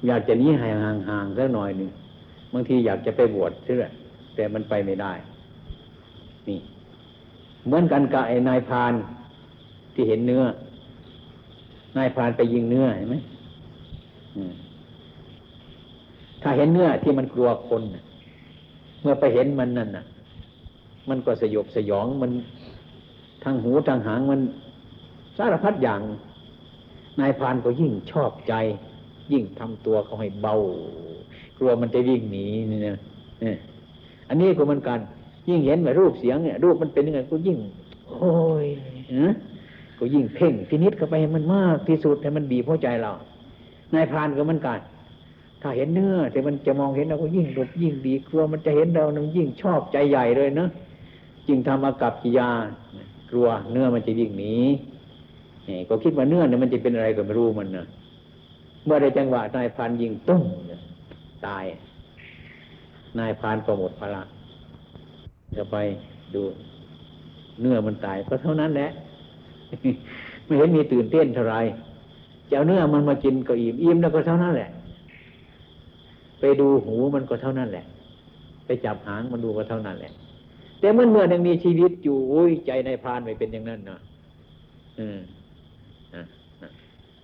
[0.07, 1.91] อยากจะนี้ห่างห่างสักหน่อยหนึ่ง
[2.53, 3.83] บางทีอยากจะไปบวชเชื่อ
[4.35, 5.13] แต่มันไปไม่ได้
[6.49, 6.59] นี่
[7.67, 8.93] เหมือนกันกับไอ้นายพาน
[9.95, 10.45] ที่เห็นเนื้อ
[11.97, 13.17] นายพานไปยิงเนื้อเห็นไหม
[16.43, 17.83] ถ้าเห็นเนื้อที่มันกลัวคน
[19.03, 20.05] เมื่อไปเห็นมันนั่นน่ะ
[21.09, 22.31] มันก็สยบสยองมัน
[23.45, 24.41] ทางหูทางหางมัน
[25.37, 26.01] สารพัดอย่าง
[27.21, 28.55] นายพานก็ยิ่งชอบใจ
[29.33, 30.55] ยิ่งทำตัวเขาให้เบา
[31.59, 32.97] กลัวมันจะวิ่งหนีนี่นะ
[34.29, 34.99] อันนี้ก็เหมือนกัน
[35.49, 37.59] ยิ่งเห็นแบบรูปเสียงเนี่ย รูปมันเป็นยังไงก็ยิ่ง
[38.09, 38.33] โอ้
[38.65, 38.67] ย
[39.99, 43.13] ก็ยิ่งเพ่งพินิษเข้าไปให้มันมากที่สุดให้มันบีบหัวใจเรา
[43.95, 44.81] นายพรานก็เหมือนกัน
[45.63, 50.69] ถ้าเห็นเนื้อแต่มันจะมองเห็นเราก็ยิ่งหลบยิ่งดีกลัวมันจะเห็นเรานึงยิ่งชอบใจใหญ่เลยเนะ
[51.49, 52.51] จึงทำอากับกิยา
[53.31, 54.57] กลัวเนื้อมันจะยิ่งหนี
[55.89, 57.87] ก็คิดว่าเนื้อเนี่ยมันจะเป็นอะไรก็ไม่รู้มันนะ
[58.85, 60.43] เมื่อได้จังหวะนายพานยิงตุ้ม
[61.47, 61.65] ตาย
[63.19, 64.27] นายพานก็หมดพลัง
[65.57, 65.77] จะไป
[66.35, 66.43] ดู
[67.61, 68.89] เนื้อมันตายก็เท่านั้นแหละ
[70.45, 71.57] ไม่เห็นมีตื่นเต้นเท่าไร
[72.53, 74.71] จะเอาเนื้อมันมากินก็อิ่มอิ่มแล้วก็เท่านั้นแหละ
[76.41, 77.85] ไปดูหูมันก็เท่านั้นแหละ
[78.67, 80.13] ไปจับหางมันดูก็เท่านั้นแหละ
[80.81, 83.99] แต่เมื่อเมื่อยังมีชีวิตอยู่โอ้ยใจในพานไม่เป็นอย่างนั้นนะ
[84.99, 85.19] อืม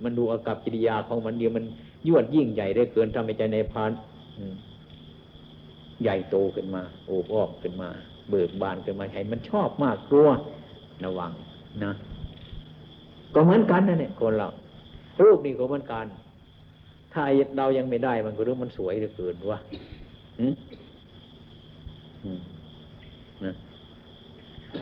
[0.03, 1.65] มันดูอากับกิริยาของมันเดียวมัน
[2.09, 3.91] ยวดยิ่งใหญ่ได้เกินทำให้ใจในพาน
[6.03, 7.89] ใหญ่โตขึ้นมา โอบอ้อมขึ้นมา
[8.31, 10.29] เบิกบานขึ้นมาให้มันชอบมากกลัว
[11.05, 11.31] ระวัง
[11.85, 11.93] นะ
[13.35, 14.49] ก็เหมือนกันนะเนี่ยคนเรา
[15.23, 16.07] รูปนี่ก็เหมือนกัน
[17.13, 17.23] ถ้า
[17.59, 19.59] เรายังไม่ได้มันก็รู้มันสวยเหลือเกินวะ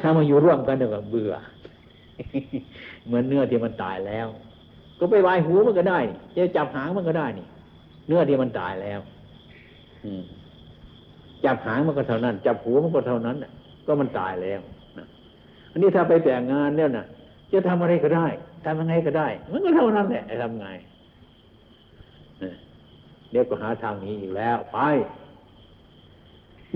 [0.00, 1.32] ถ้ามาอยู่ร่วมกันเดี๋ยวเบื่อ
[3.06, 4.26] เหมือนเนื้อที่มันตายแล้ว
[4.98, 5.98] ก็ไปวายหูมันก็ได้
[6.36, 7.46] จะจับหางมันก็ได้นี่
[8.08, 9.00] เนื้อที่มันตายแล้ว
[11.44, 13.36] จับหางมันก็เท่านั้น จับหูมันก็เท่านั้น
[13.86, 14.60] ก็มันตายแล้ว
[15.72, 17.06] อันนี้ถ้าไปแต่งงานเนี่ยนะ
[17.52, 18.26] จะทำอะไรก็ได้
[18.66, 20.66] ทำยังไงก็ได้ มันก็เท่านั้นแหละทำไง
[23.30, 24.78] เดี๋ยวก็หาทางนี้อีกแล้วไป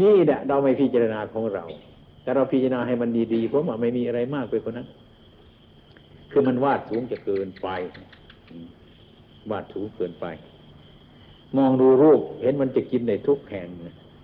[0.02, 1.64] นี่แหละเราไม่พิจารณาของเรา
[2.22, 4.86] แต่เราพิจารณาให้มันดีๆเพราะว่าไม่มีอะไรมากไปกว่านั้น
[6.30, 7.68] คือมันวาดสูงจะเกินไป
[9.50, 10.26] วาดสูงเกินไป
[11.56, 13.68] มองดูรูป เห็นมันจะกินในทุกแห่ง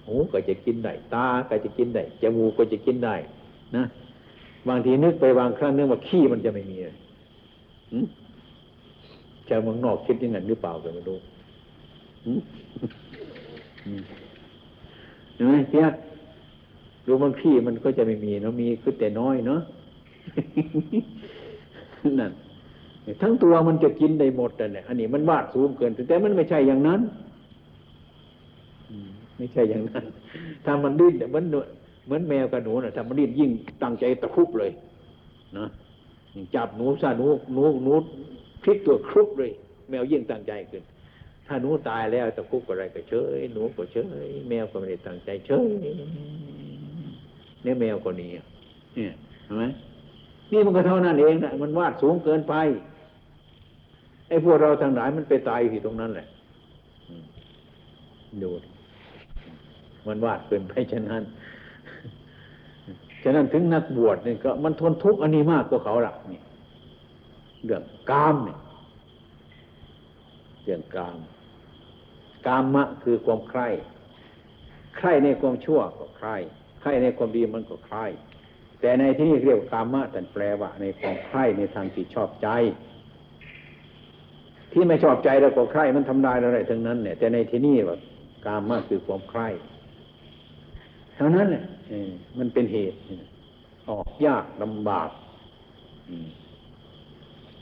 [0.07, 3.17] หูก็จะกินได้ตาก็จะกินได้จมูกก็จะกินได้
[3.77, 3.85] นะ
[4.69, 6.97] บางทีนึกไปบางครั้งนึกว่าขี้มันจะไม่มีเลย
[9.49, 11.19] ชาวเมืองนอกคิดยังไงหรือเปล่าก็ไม่รู้
[15.35, 15.93] เห็นไหมเพียก
[17.07, 19.61] ดูบางขี้มันก็จะไม่มีเนาะมีคือแต่น้อยเนาะ
[22.21, 22.33] นั่น
[23.23, 27.01] ทั้งตัวมันจะกินได้หมดแต่เนี่ยอันนี้มันวาดสูงเกินแต่มันไม่ใช่อย่างนั้น
[29.39, 30.05] ไม่ใช่อย่างนั้น
[30.65, 31.45] ถ้ามันดิ้นเหมือน
[32.07, 33.51] เหมือนแมวกับหนูนะถ้ามันดิ้นยิ่ง
[33.83, 34.71] ตั้งใจตะคุบเลย
[35.57, 35.67] นะ
[36.55, 37.93] จับหนูซะหนูหนูหนู
[38.63, 39.53] พลิกตัวครุบเลย
[39.91, 40.83] แมวยิ่งตั้งใจขึ้น
[41.47, 43.97] ถ้าหนูตายแล้วตะคุบอะไรก็เฉยหนูก็เฉ
[44.27, 45.69] ยแมวก็ไม่ได้ตั้งใจเฉย
[47.63, 48.31] เนี่ยแมวก็นี้
[48.95, 49.13] เนี่ย
[49.45, 49.65] เห็นไหม
[50.53, 52.55] นี่มันก็เท่านั้นเองนะมันวาดสูงเกินไป
[54.29, 56.27] ไอ้พวกเราทั้งหลายมันไปตายอยู่ตรงนั้นแหละ
[58.43, 58.51] ดู
[60.07, 61.23] มันวาดเกินไปฉะนั้น
[63.29, 66.41] ฉะนั้นถึงนักบวชนี่ก็มันทนทุกข์อันนี้มากกว่าเขาหลักนี่
[67.65, 68.59] เรื่องกามเนี่ย
[70.65, 71.19] เรื่องกาม
[72.47, 73.69] กามะคือความใคร่
[74.97, 76.37] ใคร่ในความชั่วก็ใคร่
[76.81, 78.05] ใคร่ในความดีมันก็ใคร่
[78.81, 82.49] แต่ในที่นี้เรียกกามะแต่แปลว่า ในความใคร่ในทางที่ชอบใจ
[84.73, 87.97] ที่ไม่ชอบใจแล้วก็ใคร่มันทำลายอะไรทั้งนั้นเนี่ยแต่ในที่นี้ว่า
[88.47, 89.49] กามะคือความใคร่
[91.17, 91.65] เท่านั้นเนี่ย
[92.39, 92.99] มันเป็นเหตุ
[93.91, 95.11] ออกยากลำบาก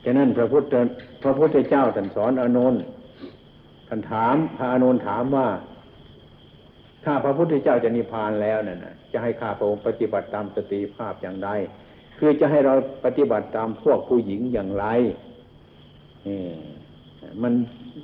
[0.05, 0.75] ฉะนั้นพระพุทธ
[1.23, 2.83] พระพุทธเจ้าท่านสอนอานนท์
[3.89, 5.49] ท่านถามพระอานนท์ถามว่า
[7.05, 8.79] ถ้าพระพุทธเจ้าจะนิพพานแล้วนั่น
[9.13, 11.49] จะให้ข้าพระองค์ปฏิบัติตามสติภาพอย่างไร
[12.19, 14.87] คือจะให้เราปฏิบัติตามพวกผู้หญิงอย่างไร
[17.43, 17.53] มัน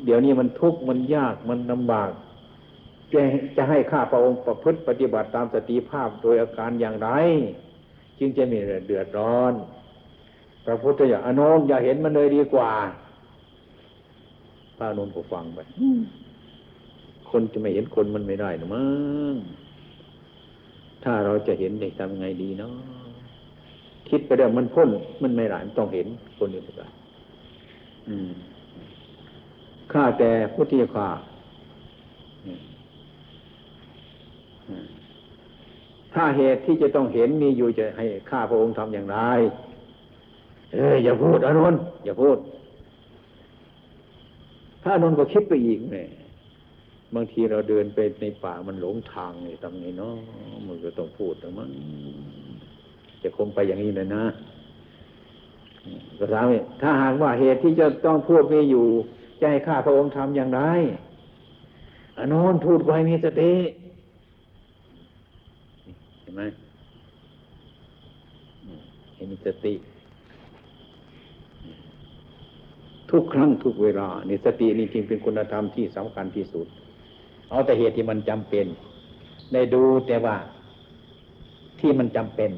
[0.04, 2.10] เดี๋ยวนี้มันทุกข์มันยากมันลำบาก
[3.12, 3.20] จะ
[3.56, 7.08] จะให้ข้าพระองค์ประพฤติปฏิบัติตามสติภาพโดยอาการอย่างไร
[8.18, 9.52] จึงจะมีเดือดร้อน
[10.64, 12.72] พระพุทธเจ้าอนุนอย่าเห็นมันเลยดีกว่า
[14.76, 15.58] พระอนุนก็ฟังไป
[17.30, 18.84] คนจะไม่เห็นคนมันไม่ได้หรือมั้
[19.34, 19.36] ง
[21.04, 22.74] ถ้าเราจะเห็นได้ทำไงดีเนาะ
[24.08, 24.88] คิดไปเดี๋ยวมันพ้น
[25.22, 26.06] มันไม่หลานต้องเห็น
[26.38, 26.82] คนอื่นไป
[29.92, 31.08] ข้าแต่พุทธิยา
[36.14, 39.18] ถ้าเหตุที่จะต้องเห็นมีอยู่จะให้ข้าพระองค์ทำอย่างไร
[40.72, 42.38] เอออย่าพูดอนุนอย่าพูด
[44.82, 46.08] ถ้าอนุนก็คิดไปอีกเนี่ย
[47.14, 50.14] บางทีเราเดินไปในป่ามันหลงทางเนี่ยทำไงเนาะ
[50.66, 51.70] มันก็ต้องพูดแต่มัน
[53.22, 54.24] จะคงไปอย่างนี้เลยนะ
[56.18, 56.46] ก็ถาม
[56.82, 58.86] ถ้าหากว่าเหตุที่จะต้องพูดมีอยู่
[59.40, 60.60] จะให้ข้าพระองค์ทำอย่างไร
[62.18, 63.52] อนุนพูดไว้มีสติ
[66.30, 66.46] ห็นไหม
[69.16, 69.74] เห็นสติ
[73.10, 76.66] ทุกครั้งทุกเวลานี่สตินี่จริงเป็นคุณธรรมที่สำคัญที่สุด
[77.50, 78.66] เอาแต่เหตุที่มันจำเป็น
[79.52, 80.36] ได้ดูแต่ว่า
[81.80, 82.50] ที่มันจำเป็น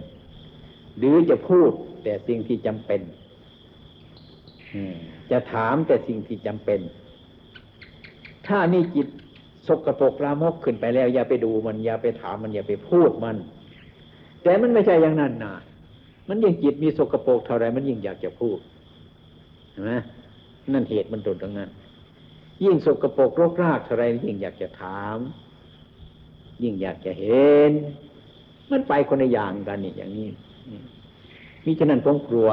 [0.98, 1.70] หรือจะพูด
[2.04, 3.00] แต่สิ่งที่จำเป็น
[5.30, 6.80] จะถามแต่สิ่งที่จำเป็น
[8.46, 9.06] ถ้านี่จิต
[9.68, 13.36] สกปรกลามกขึ้นไปแล้ว อย่าไปดูมัน อย่าไปถามมัน อย่าไปพูดมัน
[14.42, 15.54] แต่มันไม่ใช่อย่างนั้นนะ
[16.28, 18.58] มันยิ่งจิตมีสกปรกเท่าไรมันยิ่งอยากจะพูด
[19.74, 19.92] นไหม
[20.72, 21.70] นั่นเหตุมันตรงตรงนั้น
[22.64, 25.18] ยิ่งสกปรกรกรากเท่าไรยิ่งอยากจะถาม
[26.62, 27.72] ยิ่งอยากจะเห็น
[28.70, 30.28] มันไปคนในอย่างกันนี่อย่างนี้
[31.64, 32.48] มิฉะนั้นผมกลัว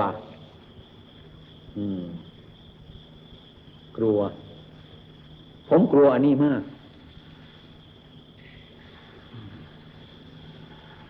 [1.77, 2.03] อืม
[3.97, 4.19] กลัว
[5.69, 6.61] ผมกลัวอันนี้มาก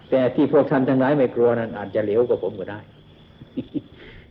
[0.10, 2.80] แต่ที่พวกท่านทั้งหลายไม่กลัวนั้นอาจจะเหลวกว่าผมก็ได้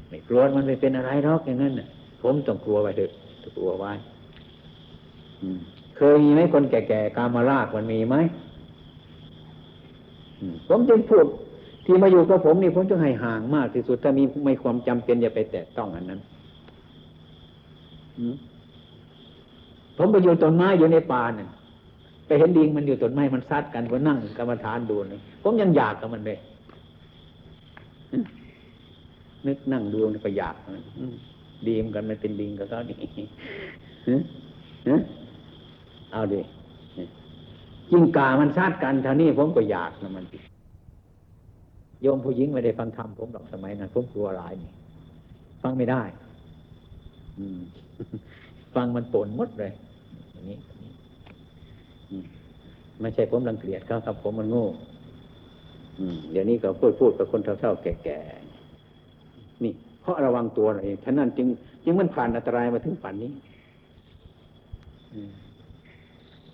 [0.08, 1.88] ไม่กลัวมันไม่เป็นอะไรหรอกอย่างนั้นน่ะ
[2.22, 3.10] ผมต้องกลัวไว้เถอะ
[3.56, 3.92] กลัวไว้
[5.96, 8.16] เคยมีไหมคนแก่ๆกามาลากมันมีไหม
[10.68, 11.26] ผมจึงพูด
[11.84, 16.20] ที่มาอยู่กับผมนี่ผมจะให้ห่างมากที่สุดถ้ามีไม่ความจำเป็นอย่าไปแตะต้องอันนั้น
[19.96, 21.48] ผมไปอยู่ต้นไม้อยู่ในป่าเนี่ย
[22.28, 26.38] ไปเห็นดิงมันอยู่ต้นไม้มันซัดกันก็นั่งกรรมฐานดูนี่ผมยังอยากกับมันเลย
[29.46, 30.82] นึกนั่งดูก็อยากมัน
[31.66, 32.96] ดีมกันมันเป็นดิงกับเขานี่
[36.12, 36.40] เอาดิ
[37.90, 40.24] จิงกามันซัดกันเท่านี้ผมก็อยากนะมัน
[42.02, 44.70] โยมผู้หญิงไม่ได้ฟังธรรมผมหรอกสมัยนั้นผมกลัวหลายนี่
[45.62, 46.02] ฟังไม่ได้
[47.38, 47.60] อืม
[48.74, 49.72] ฟังมันปนมดเลย
[50.32, 50.58] อย่างนี้
[53.00, 54.66] ไม่ใช่ผมรังเกียจเขาครับ ผมมันโง่
[56.32, 61.46] เดี๋ยวนี้ก็พูดพูดกับคนเท่าๆแก่ๆนี่ เพราะระวังตัวเองท่านั้นจึง
[61.84, 63.30] จึงมันผ่านอันตรายมาถึงป่านนี้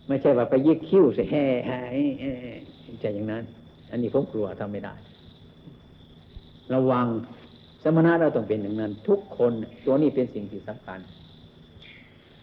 [0.09, 1.99] ไม่ใช่ว่าไปยิกคิ้วใส่แห่หาย
[3.01, 3.45] ใจอย่างนั้น
[3.91, 4.95] อันนี้ผมกลัวทำไม่ได้
[6.75, 7.07] ระวัง
[7.83, 9.53] สมณะเราต้องเป็นอย่างนั้น ทุกคน
[9.85, 10.99] ตัวนี้เป็นสิ่งที่สำคัญ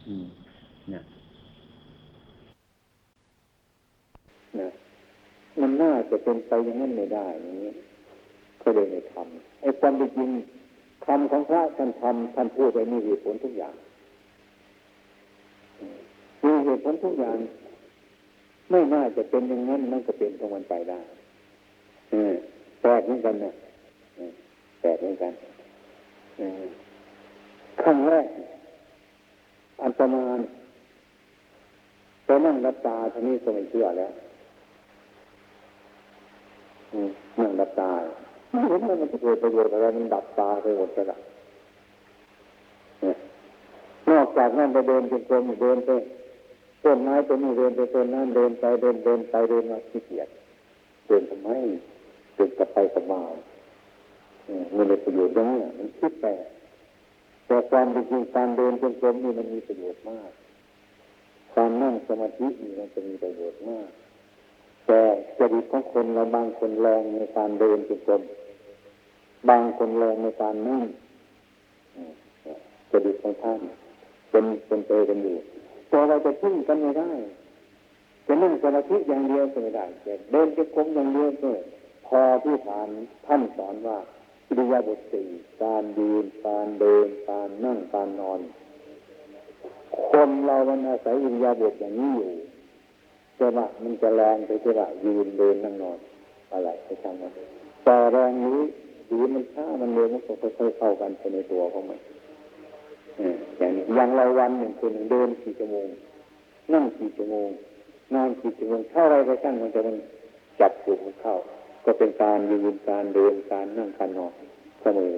[0.07, 0.25] อืม
[0.93, 1.03] นะ
[4.59, 4.69] นะ
[5.59, 7.73] มันน่าจะเป็นไปอย่างนั้นไม่ได้อย่างนี้
[8.61, 10.29] ก็เลยไม่ทำไอ้ความจริง
[11.05, 13.75] คำของพระท่านทำท่านพูดไปมีเหตุผลทุกอย่าง
[16.45, 17.37] มีเหตุผลทุกอย่าง
[18.71, 20.99] ไม่น่าจะเป็นอย่างนั้นมันก็เป็นของมันไปได้
[22.81, 23.51] แปลกเหมือนกันนะ
[24.81, 25.33] แปลกเหมือนกัน
[27.81, 28.27] ขั้งแรก
[29.83, 30.39] อันตราน
[32.25, 34.11] ไปนั่งรับตาท่านี้ก็ไม่เชื่อแล้ว
[37.39, 37.91] นั่งรับตา
[38.51, 41.19] ไม่เห็นมันจะเกิดประโยชน์อะไรมันดับตาไปหมดแล้ว
[44.09, 45.89] นอกจากนั่นไปเดินเป็นกลมเดินไป
[46.83, 50.29] ต้นไม้ต้นนี้เดินไปต้นนั้นเดินไปเดินเดินไปเดินมาขี้เกียจ
[51.07, 51.49] เดินทำไม
[52.35, 53.21] เดินกลับไปกลับมา
[54.75, 56.25] มันเป็นประโยชน์ยังไงมันคิดไป
[57.45, 60.31] แต่ความจริงการเดินจงกรมนี่มันมีประโยชน์มาก
[61.55, 63.89] การนั่งสมาธินี่มันจะมีประโยชน์มาก
[64.93, 65.05] แต่
[65.39, 68.21] จริตของคนเราบางคนแรงในการเดินจงกรม
[69.49, 70.83] บางคนแรงในการนั่ง
[72.91, 73.59] จริตของท่าน
[74.31, 75.35] เป็นเป็นเตยกันอยู่
[75.89, 77.11] แต่เราจะพึ่งกันไม่ได้
[78.27, 81.51] จะนั่งสมาธิอย่างเดียวก็ไม่ได้แต่เดินจงกรมอย่างเดียวก็
[82.07, 82.87] พอที่ฐาน
[83.27, 83.97] ท่านสอนว่า
[84.47, 85.27] อิริยาบถสี่
[85.63, 88.39] การยืนการเดินการนั่งการนอน
[90.09, 92.31] คนเรามันอาศัยอิริยาบถอย่างนี้อยู่
[93.41, 95.97] จะว่ามันจะแรงไปจะว่ายืนเดินนั่งนอน
[96.53, 97.31] อะไรไปทำมัน
[97.83, 98.59] แต่แรงนี้
[99.09, 101.99] ดีมันช้ามันเร็วมันก็ค่อยๆเข้ากันไปในตัวของมัน
[103.57, 105.87] อย่างนี้อย่างเราวันหนึ่งคนหนึ่งเดินสี่ชั่วโมง
[106.73, 107.49] นั่งสี่ชั่วโมง
[108.13, 109.97] นอนสี่ชั่วโมงเท่าไรก็ช่างมันจะมัน
[110.59, 111.35] จับจุดเข้า
[111.85, 114.33] ก็เป็นการยืนการเดินการนั่งการนอน
[114.81, 115.13] เสมอ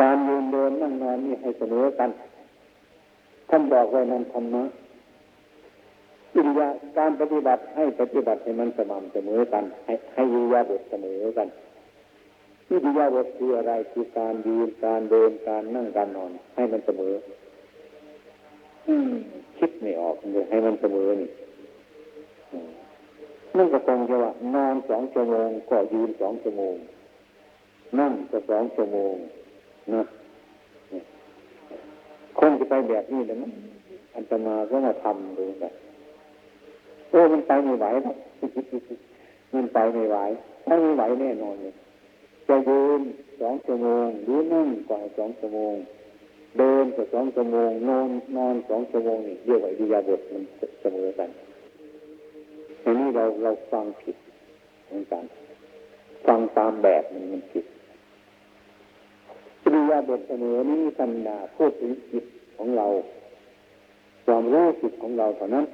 [0.00, 2.10] การยืนเดินนั่งนอนนี่ให้เสมอกัน
[3.50, 4.64] ท่านบอกไว้นั้นธรรมะ
[6.34, 6.68] อิริยา
[6.98, 11.48] การปฏิบัติให้ปฏิบัติให้มันสม่ำเสมอกัน ให้ให้อิริยาบทเสมอกัน
[12.70, 17.14] อิริยาบทคืออะไรคือการยืนการเดินการนั่งการนอน ให้มันเสมอ
[19.58, 21.30] คิดไม่ออกเลยให้มันเสมอนี่
[23.56, 26.74] นั่นก็คงจะว่านอนสองชั่วโมงก็ยืนสองชั่วโมง
[27.98, 29.14] นั่งก็สองชั่วโมง
[29.94, 30.02] นะ
[32.38, 33.52] คงจะไปแบบนี้เลยมั้ง
[34.14, 35.72] อันตมาก็มาทำดูแบบ
[37.12, 38.16] โอ้มันไปไม่ไหวหรอก
[39.54, 40.16] มันไปไม่ไหว
[40.66, 41.74] ถ้าไม่ไหวแน่นอนเลย
[42.48, 43.00] จะยืน
[43.40, 45.74] สองชั่วโมงหรือนั่งกว่าสองชั่วโมง
[46.58, 50.42] เดินก็สองชั่วโมง นอนนอนสองชั่วโมงนี่เรียกว่าอิยาบทมัน
[50.80, 51.28] เสมอกัน
[52.84, 54.16] อันนี้เราเราฟังผิด
[54.86, 55.24] เหมือนกัน
[56.26, 57.64] ฟังตามแบบมันมันผิด
[59.62, 62.24] ปริยาบทเสมอนี้สัญญาพูดถึงจิต
[62.56, 62.86] ของเรา
[64.26, 65.66] ความรู้จิตของเราเท่านั้น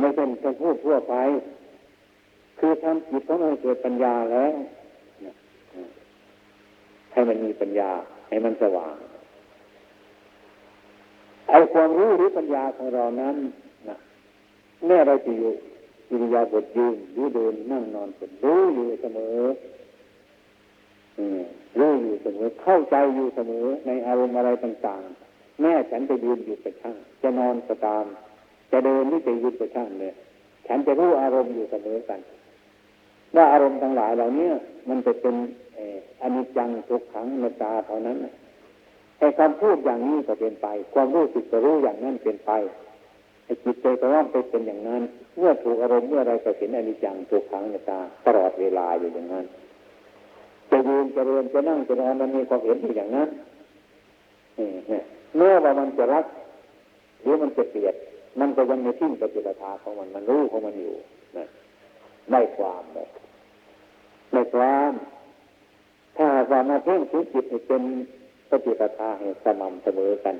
[0.00, 1.14] ไม่เป็นการพูดทั่วไป
[2.58, 4.52] คือทำจิตของเราเกิดปัญญาแล้ว
[7.12, 7.90] ให้มันมีปัญญา
[8.28, 8.94] ให้มันสว่าง
[11.50, 13.36] ไอ้ความรู้หรือปัญญาของเรานั้น
[13.88, 13.96] นะ
[14.86, 15.50] แม่เราจะอยู่
[16.10, 19.38] อิริยาบถยืนหรือเดินนั่งนอนเป็นรู้อยู่เสมอ
[21.78, 28.04] รู้อยู่เสมอ เข้าใจอยู่เสมอ ในอารมณ์อะไรต่าง ๆ แม่ฉันจะยืนอยู่กับช่างจะนอนก็ตาม
[28.72, 30.14] จะเดินนี่จะยืนกับช่างเนี่ย
[30.66, 32.20] ฉันจะรู้อารมณ์อยู่เสมอกัน
[33.36, 34.48] ว่าอารมณ์ทั้งหลายเหล่านี้
[34.88, 35.34] มันจะเป็น
[36.22, 38.16] อนิจจังทุกขังนตาเท่านั้น
[39.18, 42.50] ไอ้คำพูดอย่างนี้ก็เป็นไป ความรู้สึกจะรู้อย่างนั้นเป็นไป
[43.44, 45.02] ไอ้จิตใจก็ว่าไปเป็นอย่างนั้น
[45.38, 49.44] เมื่อถูกอารมณ์เมื่อไรก็เห็นอนิจจังทุกขังในตาตลอดเวลาอยู่อย่างนั้น
[50.70, 53.28] จะยืนจะเดินจะนั่งจะนอนมันมีความเห็นอย่างนั้น
[55.36, 56.24] เมื่อว่ามันจะรัก
[57.22, 57.94] หรือมันจะเกลียด
[58.38, 60.94] มันก็ยังไม่ทิ้งปฏิปทาของมันมันรู้ของมันอยู่
[61.36, 61.44] นะ
[62.30, 63.08] ไม่ความเลย
[64.32, 64.92] ไม่ความ
[66.16, 67.82] ถ้าว่ามาเพ่งถึงจิตเป็น
[68.50, 70.34] ปฏิปทาให้สม่ำเสมอกัน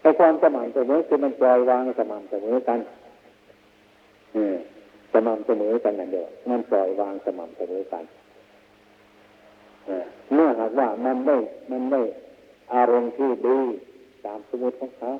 [0.00, 2.80] ไอ้ความสม่ำเสมอคือมันปล่อยวางสม่ำเสมอกัน
[5.12, 8.04] สม่ำเสมอกันนั่นเดียวมันปล่อยวางสม่ำเสมอกัน
[10.34, 11.36] เมื่อหากว่ามันไม่
[11.70, 12.00] มันไม่
[12.74, 13.58] อารมณ์ที่ดี
[14.24, 15.10] ตามสมมติของเขา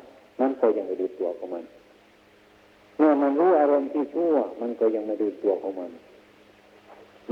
[0.41, 1.65] มันก็ยังไม่ดูตัวของมัน
[2.97, 5.91] เมื่อมันรู้อารมณ์ที่ชั่ว มันก็ยังไม่ดูตัวของมัน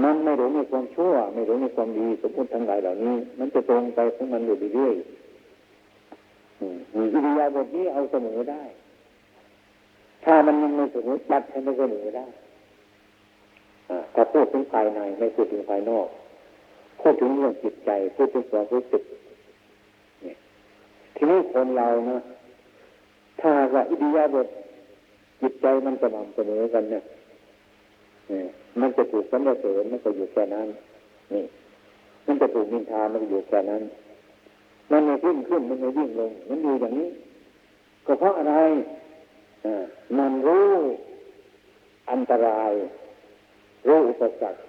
[0.02, 8.62] มันไม่รู้ในความชั่ว ไม่รู้ในความดีสมมติทั้งหลายเหล่านี้ มันจะตรงไปของมันอยู่เรื่อยๆอิริยาบถนี้เอาเสมอได้
[10.24, 12.26] ถ้ามันยังไม่เสมอตัดให้มันเสมอได้
[14.14, 16.08] ถ้าพูดถึงภายในไม่พูดถึงภายนอก
[17.00, 19.02] พูดถึงเรื่องจิตใจ พูดถึงความรู้สึก
[21.16, 22.18] ทีนี้คนเรานะ
[23.40, 24.46] ถ้าว่าอิทธิยาบท
[25.42, 27.02] จิตใจมันสม่ำเสมอกันเนี่ย
[28.80, 30.68] มันจะถูกสรรเสริญมันก็อยู่แค่นั้น
[31.32, 31.44] นี่
[32.26, 33.82] มันจะถูกมินทามันอยู่แค่นั้น
[34.90, 37.08] มันไม่ขึ้นขึ้นมันไม่วิ่งลง มันอยู่อย่างนี้
[38.06, 38.54] ก็เพราะอะไร
[40.18, 40.68] มันรู้
[42.10, 42.72] อันตราย
[43.88, 44.60] รู้อุปสรรค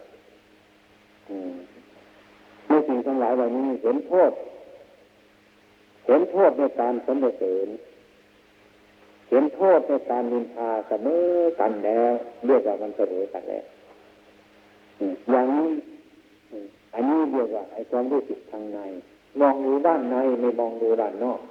[2.68, 4.32] ในสิ่งทั้งหลายเหล่านี้เห็นโทษ
[6.08, 7.68] เห็นโทษในการสรรเสริญ
[9.34, 11.26] เห็นโทษในการนินทาเสมอ
[11.60, 12.12] กันแล้ว
[12.46, 13.66] เรียกว่ามันเสมอกันแล้ว
[15.32, 15.72] อย่างนี้
[16.94, 18.80] อันนี้เรียกว่าไอ้ความรู้สึกทางใน
[19.40, 21.42] มองดูด้านในไม่มองดูด้านนอก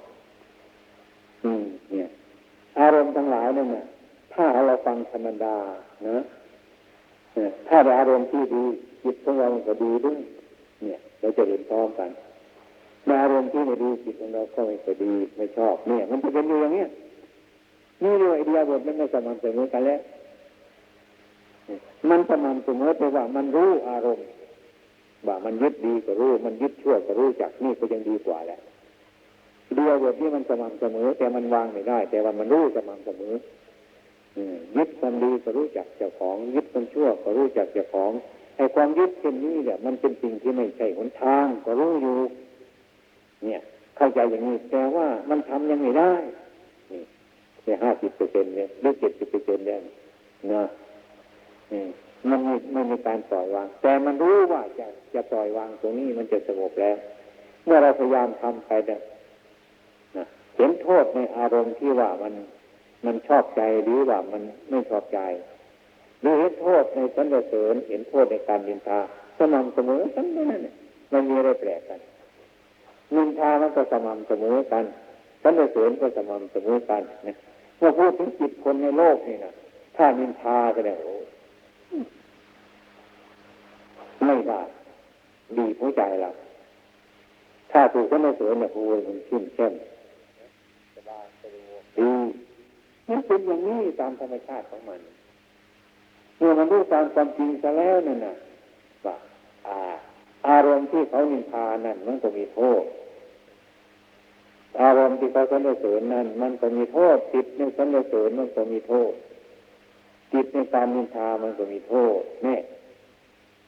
[1.43, 2.07] อืม เนี่ย
[2.79, 3.85] อารมณ์ทั้งหลายนั่นน่ะ
[4.33, 5.55] ถ้าเราฟังธรรมดา
[6.07, 6.17] นะ
[7.67, 8.63] ถ้าอารมณ์ที่ดี
[9.03, 10.19] จิตของเราก็ดีด้วย
[10.83, 12.09] เนี่ย เราจะเห็นพร้อมกัน
[13.21, 16.89] อารมณ์ที่ไม่ดีจิตของเราก็ไม่ดีไม่ชอบ เนี่ย มันจะเป็นอยู่อย่างเนี้ย
[18.01, 19.99] นี่เรียกไอเดียบทมันไม่สม่ำเสมอกันแล้ว
[22.09, 24.25] มันสม่ำเสมอแต่ว่ามันรู้อารมณ์
[25.27, 28.59] ว่ามันยึดดีก็รู้ มันยึดชั่วก็รู้จักนี่ก็ยังดีกว่าแหละ
[29.75, 33.33] เดียวบทนี้มันสม่ำเสมอ แต่มันวางไม่ได้ แต่ว่ามันรู้สม่ำเสมอ
[34.77, 38.11] ยึดความดีก็รู้จักเจ้าของ ยึดความชั่วก็รู้จักเจ้าของ
[38.57, 42.17] ไอ้ความยึดเช่นนี้เนี่ยมันเป็นสิ่งที่ไม่ใช่หนทางก็รู้อยู่
[43.45, 43.61] เนี่ย
[43.97, 46.13] เข้าใจอย่างนี้แต่ว่ามันทำยังไม่ได้
[47.63, 49.79] เนี่ห้าสิบเปอร์เซ็นเนี่ยหรือเจ็ดสิบเปอร์เซ็นเนี่ย
[50.53, 50.63] นะ
[52.29, 56.97] มันไม่ไม่มีการปล่อยวาง แต่มันรู้ว่าจะจะปล่อยวางตรงนี้มันจะสงบแล้ว
[57.65, 58.99] เมื่อเราพยายามทำไปเนี่ย
[60.15, 60.23] นะ
[60.57, 62.33] เห็นโทษในอารมณ์ที่ว่ามัน
[63.05, 65.19] มันชอบใจหรือว่ามันไม่ชอบใจ
[66.21, 68.99] หรือเห็นโทษในสันเสริญเห็นโทษในการดินทา
[69.37, 70.73] สม่ำเสมอทั้งนั้นเนี่ย
[71.13, 71.99] มันมีอะไรแปลกกัน
[73.15, 74.83] นินทามันก็สม่ำเสมอกัน
[75.43, 77.35] สันเสริญก็สม่ำเสมอกันนะ
[77.77, 79.51] เมื่อพูดถึงจิตคนในโลกนี่นะ
[79.95, 81.15] ถ้านินทาก็ได้โอ้
[84.25, 84.61] ไม่ได้
[85.57, 86.29] ดีหัวใจเรา
[87.71, 89.73] ถ้าถูกสันเสริญเนี่ยโอ้ยมันชื่นเข้ม
[91.97, 92.11] ดี
[93.09, 94.99] มันเป็นอย่างนี้ตามธรรมชาติของมัน
[96.37, 98.35] เมื่อมันรู้ตามความจริงซะแล้วนั่นน่ะ
[99.05, 99.15] ว่า
[100.47, 102.83] อารมณ์ที่เขานินทานั่นมันก็มีโทษ
[104.81, 109.11] อารมณ์ที่เขาสรรเสริญนั้น มันก็มีโทษจิตในสรรเสริญมันก็มีโทษ
[110.33, 112.57] จิตในการนินทามันก็มีโทษนี่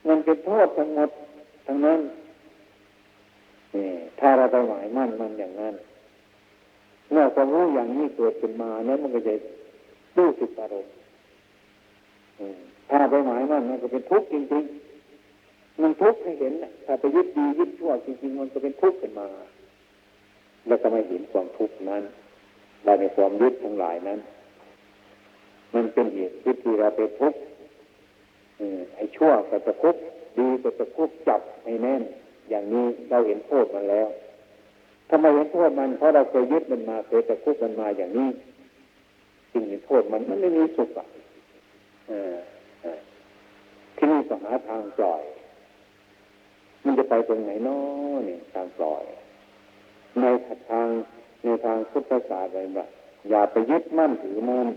[0.08, 1.10] มันเป็นโทษทั้งหมด
[1.66, 2.00] ทั้งนั้น
[3.74, 3.86] นี่
[4.18, 5.74] ถ้าเราไปหมายมั่นมันอย่างนั้น
[7.10, 9.34] เมื่อความรู้อย่างนี้เกิดขึ้นมาเนี่ยมันก็จะ
[10.18, 10.92] รู้สึกอารมณ์
[12.90, 14.64] ถ้าไปหมายมั่นมันก็เป็นทุกข์จริง
[15.22, 16.52] ๆ มันทุกข์ให้เห็น
[16.84, 19.28] ถ้าไปยึดดียึดชั่วจริงๆ มันก็เป็นทุกข์ขึ้นมา
[20.68, 22.02] แล้วก็ไม่เห็นความทุกข์นั้น
[22.84, 24.18] เราในความยึดทั้งหลายนั้น
[25.74, 27.38] มันเป็นเหตุที่เราไปทุกข์
[28.94, 30.02] ไอ้ชั่วก็จะคุกข์
[30.38, 32.02] ดีก็จะคุกข์จับให้แน่น
[32.50, 34.08] อย่างนี้เราเห็นโทษมันแล้ว
[35.10, 38.28] ทำไมเห็นโทษมันเพราะเราเคยยึดมันมาเคยจะคุกมันมาอย่างนี้
[39.52, 41.06] จึงเห็นโทษมันมันไม่มีสุขอะ
[43.96, 45.22] ที่นี่ต้องหาทางปล่อย
[46.84, 47.78] มันจะไปตรงไหนน้อ
[48.26, 49.04] เนี่ยทางปล่อย
[50.20, 50.26] ใน
[50.70, 50.88] ทาง
[51.44, 52.88] ในทางพุทธศาสนาแบบ
[53.30, 54.68] อย่าไปยึดมั่นถือมั่น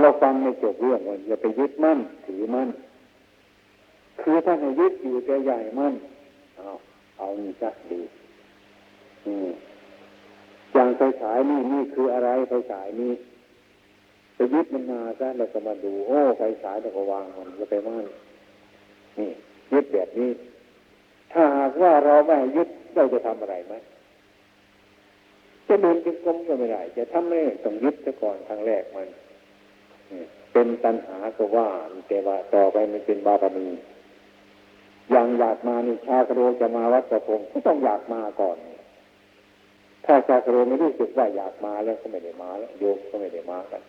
[0.00, 2.68] เราฟังในจบเรื่องว่าอย่าไปยึดมั่นถือมั่น
[4.22, 5.94] คือถ้าให้ยึดอยู่จะใหญ่มั่น
[6.56, 6.68] เอา
[7.18, 8.00] เอานี่จักดี
[10.74, 13.12] อย่างไฟฉายนี่นี่คืออะไรไฟฉายนี่
[14.34, 18.06] ไปยึดมันมาซะเราจะมาดู โอ้ไฟฉายเราก็วางมันแล้วไปมั่น
[19.18, 19.30] นี่
[19.72, 20.30] ยึดแบบนี้
[21.32, 23.74] ถ้าหากว่าเราไม่ยึดเราจะทำอะไรไหม
[25.68, 29.08] จะเดินจงกรมก็ไม่ได้ จะทำไม่ต้องยึดซะก่อนครั้งแรกมัน
[30.52, 31.68] เป็นตัณหาก็ว่า
[32.08, 33.68] แต่ว่าต่อไปมันเป็นบารมี
[35.10, 38.56] อย่างอยากมานี่ชาคโรจะมาวัดประพงก็ต้องอยากมาก่อน
[40.04, 43.82] ถ้าชาคโรไม่รู้สึกว่าอยากมาแล้วก็ไม่ได้มาแล้วโยกก็ไม่ได้มากัน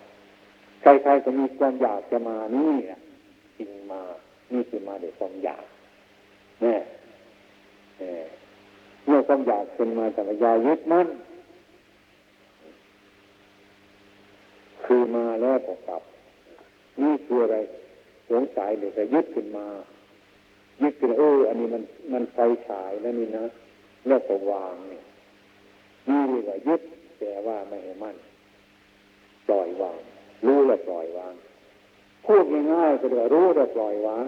[0.82, 3.00] ใครๆก็มีความอยากจะมานี่นะ
[3.58, 4.02] จริงมา
[4.54, 5.66] นี่คือมาด้วยความอยาก
[6.62, 6.80] เนี่ย
[9.06, 11.08] เมื่อความอยากเป็นมาจากยายึดมั่น
[14.86, 16.02] คือมาแล้วก็กลับ
[17.02, 17.58] นี่คืออะไร
[18.30, 19.68] สงสัยเดี๋ยจะยึดขึ้นมา
[20.82, 21.84] ยึดขึ้นเอออันนี้มัน
[22.14, 22.38] มันไฟ
[22.68, 23.46] ฉายแล้วนี่นะ
[24.08, 25.04] แล้วก็วางเนี่ย
[26.10, 26.82] นี่เรียกว่ายึด
[27.20, 28.16] แต่ว่าไม่ให้มั่น
[29.48, 30.00] ปล่อยวาง
[30.46, 31.34] รู้แล้วปล่อยวาง
[32.26, 34.26] พูดง่ายๆก็เดี๋ยวรู้แล้วปล่อยวาง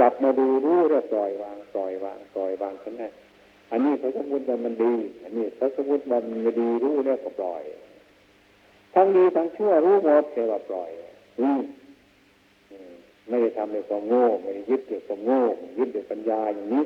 [0.00, 3.08] จับมาดูรู้แล้วปล่อยวางปล่อยวางปล่อยวางกันได้
[3.70, 7.62] อันนี้เขาสมมติว่ามันดี อันนี้เขาสมมติว่ามันไม่ดีรู้แล้วก็ปล่อย
[8.94, 10.90] ทั้งดีทั้งชั่วรู้หมดแต่ว่าปล่อย
[11.40, 11.62] อืม
[13.28, 15.40] ไม่ได้ทำด้วยความโง่ไม่ได้ยึดด้วยความโง่
[15.78, 16.84] ยึดด้วยปัญญาอย่างนี้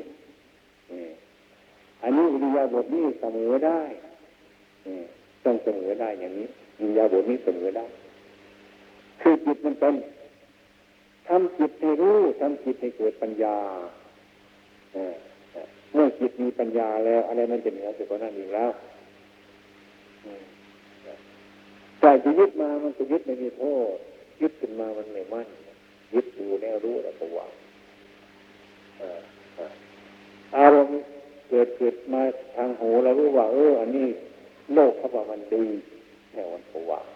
[2.03, 3.81] อันนี้อิริยาบถนี้เสมอได้
[5.45, 6.47] ต้องเสมอได้อย่างนี้
[6.79, 7.85] อิริยาบถนี้เสมอได้
[9.21, 9.95] คือจิตมันเป็น
[11.27, 13.57] ทำจิตให้รู้ทำจิตให้เกิดปัญญา
[15.93, 18.71] เมื่อจิตมีปัญญาแล้วอะไรมันจะเหนือไปกว่านั้นอีกแล้ว
[21.99, 23.63] แต่จะยึดมามันจะยึดไม่มีโท
[23.93, 23.95] ษ
[24.41, 25.47] ยึดขึ้นมามันไม่มั่น
[26.13, 27.51] ยึดดูแน่รู้แล้วก็วาง
[30.57, 30.95] อารมณ์
[31.49, 32.21] เกิดเกิดมา
[32.55, 34.07] ทางหูเรารู้ว่า เออ อันนี้
[34.73, 35.65] โลกเขาว่ามันดี
[36.33, 37.07] แน่วันก็วาง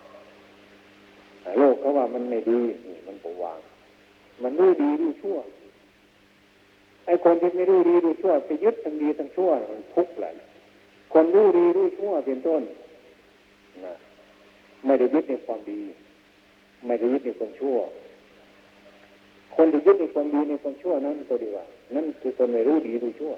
[1.59, 3.59] โลกเขาว่ามันไม่ดีนี่มันก็วาง
[4.43, 5.37] มันรู้ดีรู้ชั่ว
[7.05, 10.31] ไอ้คนที่ไม่รู้ดีรู้ชั่วไปยึดทั้งดีทั้งชั่วมันทุกข์แหละ
[11.13, 12.61] คนรู้ดีรู้ชั่วเป็นต้น
[13.85, 13.93] นะ
[14.85, 15.81] ไม่ได้ยึดในความดี
[16.85, 17.77] ไม่ได้ยึดในความชั่ว
[19.55, 21.65] คนที่ยึดในความดีในความชั่วนั้นก็ดีว่า
[21.95, 23.33] นั่นคือคนไม่รู้ดีรู้ชั่ว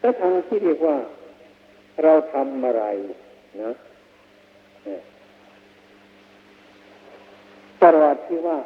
[0.00, 0.96] ถ้าทางที่เรียกว่า
[2.02, 2.84] เราทำอะไร
[3.62, 3.70] นะ
[7.82, 8.58] ตลอดที่ว่า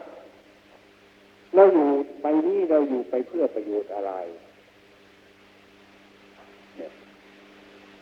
[1.55, 1.89] เราอยู่
[2.23, 4.12] ไปนี้เราอยู่ไปเพื่อประโยชน์อะไร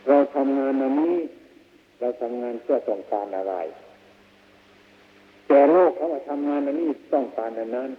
[0.08, 1.16] เราทำงานอันี้
[2.00, 3.54] เราทำงานเพื่อต้องการอะไร
[5.46, 7.90] แต่โลกเขาว่าทำงานอันี้ต้องการอันนั้น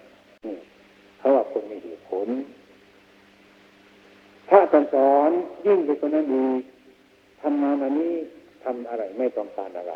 [0.45, 0.55] นี่
[1.17, 2.27] เขาว่าคนมีเหตุผล
[4.49, 5.31] ถ้าท่านสอน
[5.65, 6.47] ยิ่งไปกว่านั้นดี
[7.41, 8.13] ทำงานอันนี้
[8.63, 9.93] ทำอะไรไม่ต้องการอะไร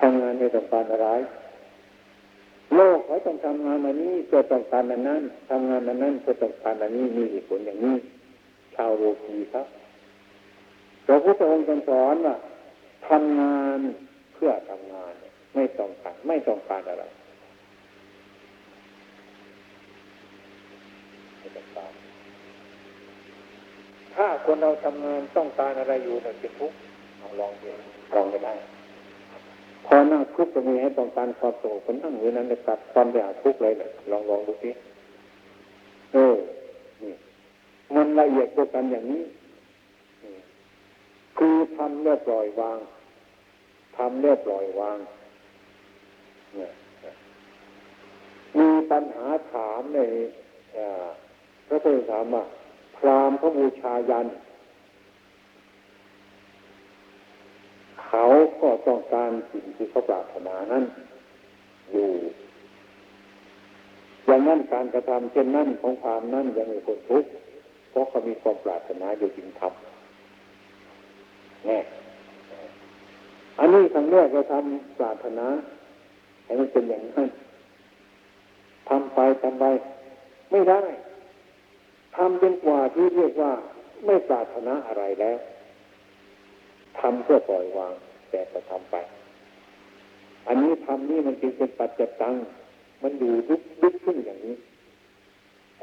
[0.00, 1.08] ทำงาน ไม่ต้องการอะไร
[2.74, 7.96] โลกเขาต้องทำงานอันนี้เพื่อต้องการอันนั้นทำงานอันนั้นเพื่อต้องการอันนี้มีเหตุผลอย่างนี้
[8.74, 9.66] ชาวโลกีครับ
[11.06, 12.36] พระพุทธองค์สอนว่า
[13.08, 13.80] ทำงาน
[14.34, 15.12] เพื่อทำงาน
[15.54, 17.04] ไม่ต้องการไม่ต้องการอะไร
[24.14, 26.76] ถ้าคนเราทำงานต้องการอะไรอยู่นั่นเป็นทุกข์
[27.40, 27.70] ลองดู
[28.14, 28.54] ลองไปได้
[29.86, 34.70] พอนั่งทุกข์จะมีให้ต้องการความสงบคนนั่งอยู่นั้นจะตัดความอยากทุกข์เลยเลยลองลองดูสิ
[36.12, 36.36] เออ
[37.02, 37.14] นี่
[37.94, 39.22] มันละเอียดกว่ากันอย่างนี้
[41.38, 42.78] คือทำเรียบปล่อยวาง
[43.96, 44.98] ทำเรียบปล่อยวาง
[48.58, 49.98] มีปัญหาถามใน
[51.68, 52.44] พระพุทธธรรมว่า
[52.96, 58.24] พรามพระบูชายันเขา
[58.60, 60.84] ก็ต้องการสิ่งที่เขาปรารถนานั้น
[61.92, 62.08] อยู่
[64.26, 67.30] อย่างนั้นการกระทำเช่นนั้นของพรามนั้นยังมีคนทุกข์
[67.90, 71.78] เพราะเขามีความปรารถนาอยู่จริงทำแน่
[73.58, 75.46] อันนี้ครั้งแรกเราทำปรารถนา
[76.44, 77.28] ให้มันเป็นอย่างนั้น
[78.88, 79.64] ทำไปทำไป
[80.50, 80.82] ไม่ได้
[82.16, 83.52] ทำจนกว่าที่เรียกว่า
[84.06, 85.38] ไม่ปรารถนาอะไรแล้ว
[87.00, 87.94] ทำเพื่อปล่อยวาง
[88.30, 88.96] แต่ก็ทำไป
[90.48, 92.34] อันนี้ทำนี่มันจึงเป็นปัจจตัง
[93.02, 94.54] มันอยู่ลุกลุกขึ้นอย่างนี้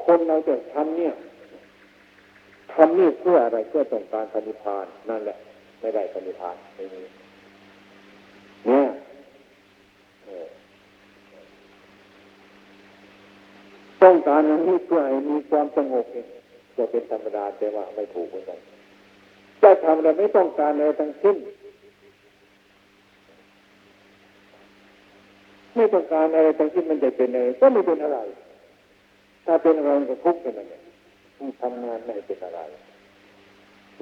[0.04, 1.12] คนเราจะทำเนี่ย
[2.72, 5.36] ทำนี่เพื่ออะไรเพื่อต้องการปณิพานนั่นแหละ
[5.80, 7.02] ไม่ได้ปณิพานไม่มี
[8.66, 8.86] เนี่ย
[14.02, 16.26] ต้องการอันนี้เพื่อให้มีความสงบเอง
[16.76, 18.58] จะเป็นธรรมดาแต่ว่าไม่ถูกเหมือนกัน
[19.62, 21.36] จะทำอะไรไม่ต้องการอะไรทั้งสิ้น
[25.74, 28.18] ไม่ต้องการอะไรทั้งสิ้นมันจะเป็นอะไรก็ไม่เป็นอะไร
[29.46, 30.74] ถ้าเป็นอะไรก็ทุกข์เป็นอะไร
[31.60, 32.60] ทำงานไม่เป็นอะไร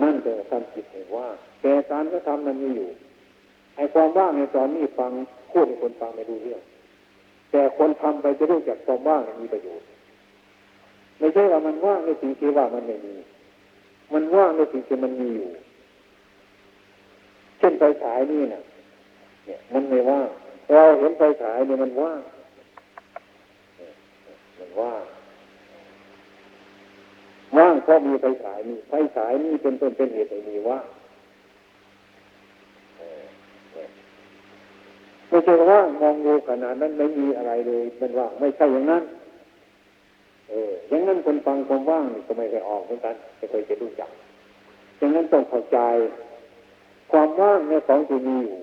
[0.03, 1.29] นั่นจะทำจิตเห็นว่า
[1.61, 2.89] แต่การก็ทำมันมีอยู่
[3.77, 5.11] ไอ้ความว่างในตอนนี้ฟัง
[5.51, 6.63] พูดให้คนฟังไม่รู้เรื่อง
[7.51, 9.87] แต่คนทำไปจะรู้จักความว่างมีประโยชน์
[11.19, 13.15] ไม่ใช่ว่ามันว่างในสิ่งที่ว่ามันไม่มี
[14.13, 15.49] มันว่างในสิ่งที่มันมีอยู่
[17.59, 18.63] เช่นไฟฉายนี่นะ
[19.47, 20.29] เนี่ย มันไม่ว่าง
[20.73, 22.21] เราเห็นไฟฉายเนี่ยมันว่าง
[24.59, 25.03] มันว่าง
[27.59, 30.87] ว่างเพราะมีไฟฉายนี่ไฟฉายนี่เป็นต้นเป็นเหตุให้มีว่าง
[35.29, 39.03] ไม่ใช่ว่างมองดูขนาดนั้นไม่มีอะไรเลยเป็นว่างไม่ใช่อย่างนั้น
[40.53, 44.11] เอออย่างนั้นคนฟังความว่างก็ไม่เคยออกเหมือนกันไม่เคยจะรู้จัก
[44.99, 45.79] ดังนั้นต้องเข้าใจ
[47.13, 48.59] ความว่างในของที่มีอยู่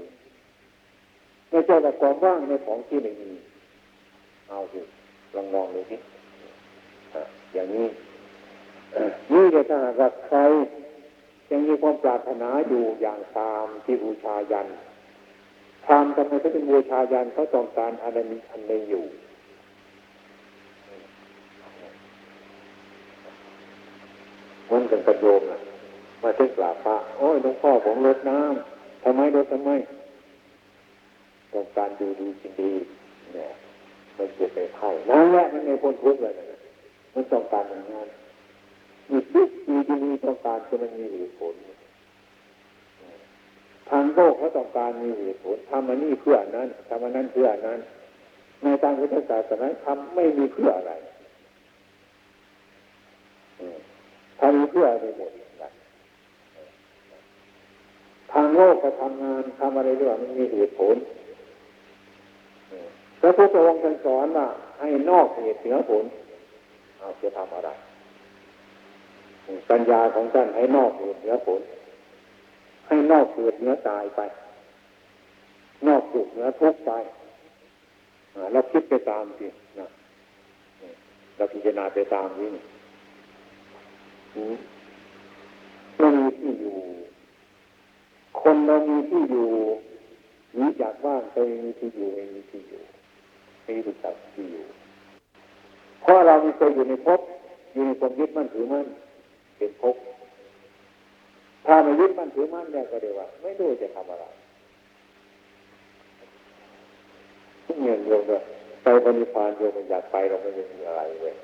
[1.50, 3.32] ไม่ใช่แต่ความว่างในของที่ไม่มี
[4.50, 4.80] เอาสิ
[5.36, 5.98] ลองมองดูสิ
[7.54, 7.88] อย่างนี้
[9.32, 10.40] นี่จะถ้าหากใคร
[11.52, 14.68] ยังมีความปรารถนาอยู่อย่างตามที่บูชายัน
[15.86, 18.18] พรามทำไมเขาเป็นบูชายันเขาต้องการอะไร
[18.52, 19.04] อันใดอยู่
[24.72, 25.60] มันกันกระโยมนะ
[26.22, 29.72] มาเทศกราบพระโอ้ยหลวงพ่อผมลดน้ำทำไมลดทำไม
[31.54, 32.72] ต้องการดูดีจริงดี
[33.36, 33.52] เนี่ย
[34.18, 36.34] มันเกิดไปไข่นั่นแหละมันในพ้นทุกข์เลย
[37.14, 38.08] มันต้องการอย่างนั้น
[39.12, 41.54] มีทุกมีดีมีต้องการจะมันมีเหตุผล
[43.90, 47.80] ทางโลกเขาต้องการมีเหตุผลทำอันนี้เพื่อนั้นทำอันนั้นเพื่อนั้น
[48.64, 50.94] ในทางพุทธศาสนาทำไม่มีเพื่ออะไร
[54.50, 55.32] ทำเพื่ออะไรหมด
[58.32, 60.96] ทางโลกก็ทำงานทำอะไรด้วยมันมีเหตุผล
[63.20, 64.48] พระพุทธองค์ท่านสอนว่า
[64.80, 66.06] ให้นอกเหตุเหนือผล
[67.00, 67.70] เอาจะทำอะไร
[69.70, 71.62] ปัญญาของท่านให้นอกเหตุเหนือผล
[72.88, 74.22] ให้นอกเกิดเหนือตายไป
[75.88, 76.92] นอกสุขเหนือทุกข์ไป
[78.54, 79.48] เราคิดไปตามสิ
[79.80, 79.88] นะ
[81.36, 82.50] เราพิจารณาไปตามนี้
[85.98, 86.78] ไม่มีที่อยู่
[88.42, 89.48] คนเรามีที่อยู่
[90.58, 92.82] นีจากว่างก็มีที่อยู่ไม่มีที่อยู่
[93.64, 94.66] ไม่รู้จักที่อยู่
[96.02, 97.20] เพราะเรามีเคยอยู่ในภพ
[97.74, 98.86] อยู่ในความยึดมั่นถือมั่น
[99.58, 99.96] เป็นภพ
[101.66, 104.26] ถ้าไม่ยึดมั่นถือมั่นเนี่ยก็เดียวว่า ไม่รู้จะทำอะไร
[107.82, 108.38] เงี้ยโยมก็
[108.84, 111.36] ไปปณิพานโยมอยากไปเราไม่มีอะไรเลย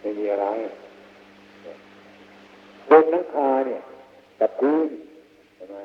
[0.00, 0.46] ไม่มีอะไร
[2.90, 3.80] บนนังคาเนี่ย
[4.40, 4.88] กับพื้น
[5.56, 5.76] ใช่ไหม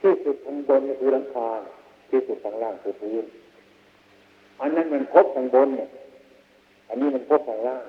[0.00, 1.48] ที่สุดทางบนคือหลังคา
[2.10, 3.24] ที่สุดทางล่างคือพื้น
[4.60, 5.88] อันนั้นมันพบทางบนเนี่ย
[6.88, 7.84] อันนี้มันพบทางล่าง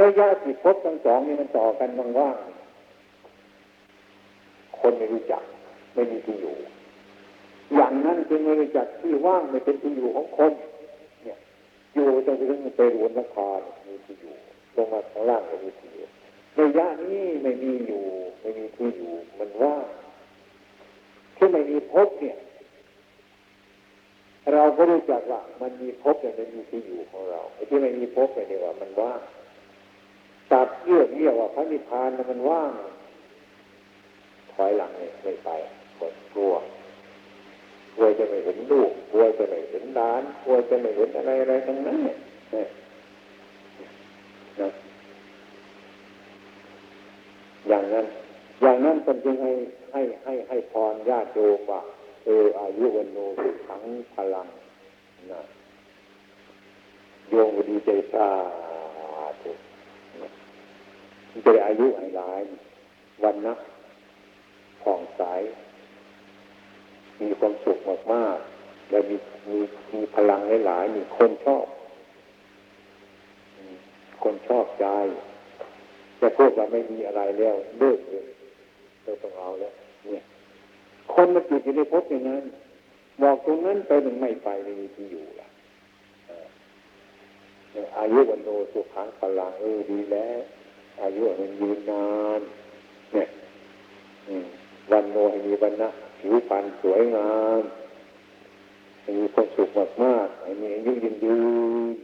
[0.00, 5.42] ระยะที่พบทั้งสองนี่มันต่อกันว่างๆคนไม่รู้จัก
[5.94, 6.54] ไม่มีที่อยู่
[7.74, 10.52] อย่างนั้นจึงไม่รู้จักที่ว่างไม่เป็นที่อยู่ของคน
[11.24, 11.38] เนี่ย
[11.94, 14.34] อยู่จนกระทั่งไปรวนนครมีที่อยู่
[14.76, 16.06] ลงมาข้างล่างก็มีที่อยู่
[16.60, 18.02] ระยะนี้ไม่มีอยู่
[18.40, 19.84] ไม่มีที่อยู่ มันว่าง
[21.36, 22.36] ที่ไม่มีพบเนี่ย
[24.52, 29.20] เราก็รู้จักว่ามันมีพบแต่ไม่มีที่อยู่ของเราไอ้ที่ไม่มีพบเนี่ยว่ามันว่าง
[30.52, 32.72] ตัดเยื่อเยี่ยว่าพระนิพพานมันว่าง
[34.52, 35.48] ถอยหลังเนี่ยไม่ไป
[35.98, 36.52] กดกลัว
[37.94, 42.66] กลัวจะไม่เห็นลูกกลัวจะไม่เห็นหลานกลัวจะไม่เห็นอะไรอะไรทั้งนั้นเนี่ย
[44.60, 44.70] นะ
[47.68, 48.06] อย่างนั้น
[48.62, 49.52] อย่างนั้นเป็นจึงให้
[49.92, 51.80] ให้ให้ให้พรญาติโยมว่า
[52.24, 53.82] เอออายุวันโนสุขัง
[54.14, 54.46] พลัง
[55.32, 55.42] นะ
[57.30, 58.28] โยมดีใจชา
[59.42, 59.50] ตุ
[61.44, 62.40] จะได้อายุให้หลาย
[63.24, 63.54] วันนะ
[64.82, 65.22] ผ่องใส
[67.20, 67.78] มีความสุข
[68.12, 69.16] มากๆและมี
[69.50, 69.58] มี
[69.94, 71.66] มีพลังหลายๆมีคนชอบ
[74.26, 74.86] คนชอบใจ
[76.20, 78.26] จะพูดว่าไม่มีอะไรแล้วเลิกเลย
[79.02, 79.72] เราต้องเอาแล้ว
[80.04, 80.22] เนี่ย
[81.14, 82.44] คนมาจิตอยู่ในภพอย่างนั้น
[83.22, 85.48] บอกตรงนั้นไปมันไม่ไปไม่มีที่อยู่ละ
[87.98, 90.38] อายุวันโนสุขังพลังเออดีแล้ว
[91.02, 92.08] อายุมันยืนนา
[92.38, 92.40] น
[93.12, 93.28] เนี่ย
[94.90, 97.62] วันโนให้มีวันนะผิวพรรณสวยงาม
[99.00, 101.38] ให้มีความสุขมากมากให้มีอายุยืนยื
[101.92, 101.94] น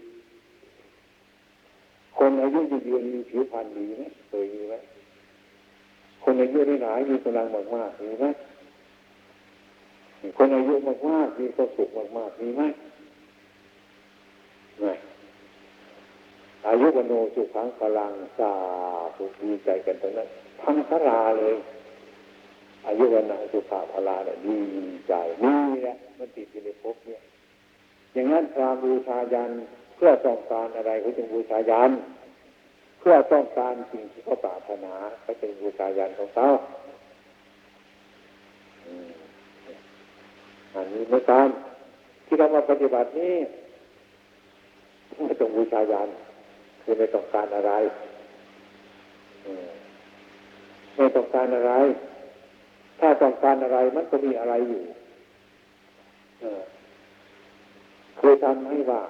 [2.33, 4.75] คนอายุยืนยืนมีผิวพรรณดีไหมเคยมีไหม
[6.23, 8.27] คนอายุได้หลายมีกำลังมากมากมีไหม
[10.37, 12.63] คนอายุมากมากมีความสุขมากมากมีไหม
[14.81, 14.93] ไม่
[16.67, 18.53] อายุวโนสุขังพลังสา
[19.17, 20.29] สุดีใจกันตรงนั้น
[20.63, 21.57] ทั้งสราเลย
[22.87, 24.59] อายุวันสุขาพลาเนี่ยดี
[25.09, 25.13] ใจ
[25.45, 27.21] นี่แหละมันติดอยู่ในภพเนี่ย
[28.13, 29.51] อย่างนั้นพระบูชายัน
[29.97, 31.91] เพื่อต้องการอะไรเขาจึงบูชายัน
[33.05, 36.47] เพื่อต้องการสิ่งที่เขาปรารถนาเขาจึงบูชายันของเขา
[40.75, 41.49] อันนี้ไม่ตาม
[42.27, 43.35] ที่เรามาปฏิบัตินี้
[45.25, 46.09] ไม่ต้องบูชายัน
[46.83, 47.73] คือไม่ต้องการอะไร
[50.97, 51.73] ไม่ต้องการอะไร
[53.01, 54.83] ถ้าต้องการอะไรมันก็มีอะไรอยู่
[58.19, 59.03] คือทำให้ว่า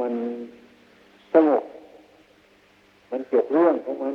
[0.00, 0.12] มัน
[1.34, 1.64] สงบ
[3.10, 4.14] มันจบเรื่องของมัน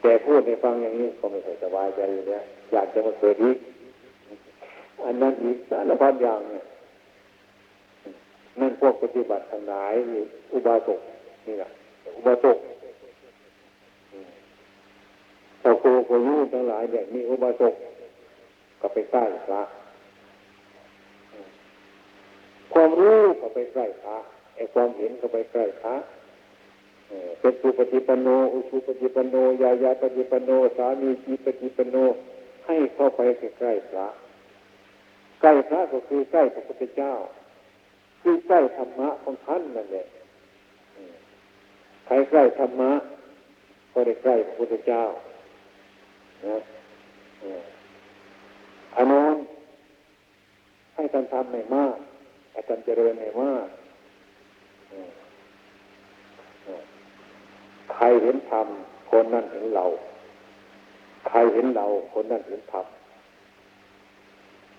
[0.00, 3.58] แต่พูดในฟังอย่างนี้ก็ไม่ค่อยสบายใจอยู่แล้วอยากจะมาเกิดอีก
[5.04, 6.64] อันนั้นอีกสารพัดอย่างเนี่ย
[8.60, 10.22] นั่นพวกปฏิบัติทั้งหลายนี่
[10.54, 11.00] อุบาสก
[11.46, 11.68] นี่แหละ
[12.16, 12.56] อุบาสก
[15.62, 17.74] ชาวโคโคยูทั้งหลายเนี่ยมีอุบาสก
[18.80, 19.62] ก็ไปใกล้พระ
[22.72, 24.16] ความรู้ก็ไปใกล้พระ
[24.56, 25.94] ไอ้ความเห็นก็ไปใกล้พระ
[27.40, 31.96] เป็นสุปฏิปันโน อุชุปฏิปันโน ยายาปฏิปันโน สามีจีปฏิปันโน
[32.66, 33.20] ให้เข้าไป
[33.58, 34.06] ใกล้พระ
[35.40, 37.12] ใกล้พระก็คือใกล้พระพุทธเจ้า
[38.22, 40.06] คือใกล้ธรรมะของท่านนั่นแหละ
[42.06, 42.90] ใครใกล้ธรรมะ
[43.92, 45.02] ก็ได้ใกล้พระพุทธเจ้า
[46.46, 46.56] นะ
[48.96, 49.34] อันนั้น
[50.94, 51.96] ให้ท่านทำไม่มาก
[52.54, 53.66] อาจารย์เจริญไม่มาก
[57.92, 58.66] ใครเห็นธรรม
[59.10, 59.84] คนนั้นเห็นเรา
[61.28, 62.86] ใครเห็นเรา คนนั้นเห็นธรรม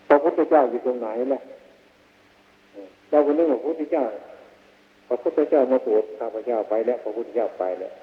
[0.07, 1.41] พระพุทธเจ้าอยู่ตรงไหนล่ะ
[3.09, 4.03] เราคนนึกว่าพระพุทธเจ้า
[5.07, 7.93] พระพุทธเจ้ามาตรวจข้าพเจ้าไปแล้วพระพุทธเจ้าไปแล้ว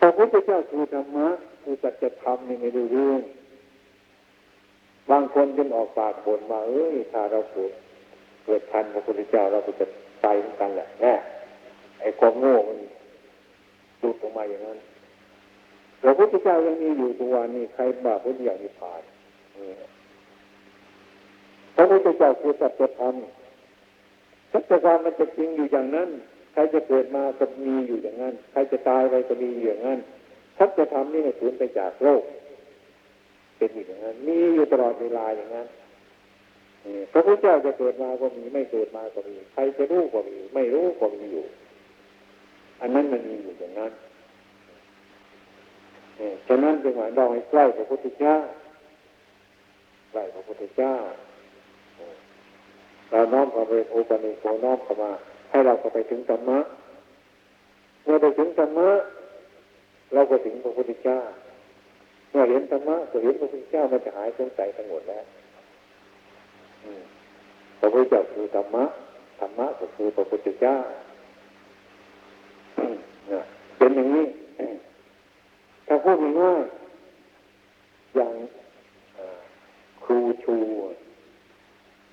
[0.00, 1.28] พระพุทธเจ้าคือธรรมะ
[1.62, 3.20] คือสัจธรรมนี่ไม่รู้เรื่อง
[5.10, 7.72] บางคนจนออกปากบ่นมาเอ้ยถ้าเราเกิด
[8.44, 9.86] เกิดทันพระพุทธเจ้าเราก็จะ
[10.24, 11.14] ตายเหมือนกันแหละแน่
[12.00, 12.78] ไอ้ความโง่มัน
[14.02, 14.78] ดูดออกมาอย่างนั้น
[16.02, 19.02] พระพุทธเจ้ายังมีอยู่ตัววันนี้ใครบาปพุทธอย่างนิพพาน
[21.76, 23.14] พระพุทธเจ้าคือสัจธรรม
[24.52, 26.08] สัจธรรมมันจะจริงอยู่อย่างนั้น
[26.52, 29.98] ใครจะเกิดมาก็มีอยู่อย่างนั้น ใครจะตายไปก็มีอย่างนั้น
[30.58, 32.22] สัจธรรมนี่ไม่ยสูญไปจากโลก
[33.56, 35.66] เป็นอย่างนั้น มีอยู่ตลอดเวลาอย่างนั้น
[37.12, 41.44] พระพุทธเจ้าจะเกิดมาก็มีไม่เกิดมาก็มีใครจะรู้ก็มีไม่รู้ก็มีอยู่
[42.80, 43.92] อันนั้นมันมีอยู่อย่างนั้น
[46.46, 48.36] ฉะนั้นจึงหมายเราให้ใกล้พระพุทธเจ้า
[50.10, 50.94] ใกล้พระพุทธเจ้า
[53.10, 55.10] เราน้อมเข้าไปโอปนิโกน้อมเข้ามา
[55.50, 56.58] ให้เราเข้าไปถึงธรรมะ
[58.04, 58.90] เมื่อไปถึงธรรมะ
[60.14, 61.20] เราก็ถึงพระพุทธเจ้า
[62.30, 65.24] เมื่อเห็นธรรมะก็เห็นพระพุทธเจ้ามันจะหายสงสัยทั้งหมดแล้ว
[67.84, 68.84] พระพุทธเจ้าคือธรรมะ
[69.40, 70.76] ธรรมะก็คือพระพุทธเจ้า
[73.78, 74.26] เป็นอย่างนี้
[75.86, 78.34] ถ้าพูดง่ายๆอย่าง
[80.04, 80.56] ครูชู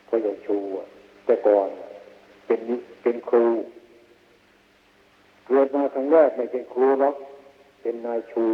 [0.09, 0.57] ก็อย่างชู
[1.25, 1.69] แต่ก่อน
[2.45, 2.59] เป็น
[3.03, 3.45] เป็นครู
[5.45, 7.15] เกิดมาครั้งแรกไม่เป็นครูหรอก
[7.81, 8.45] เป็นนายชู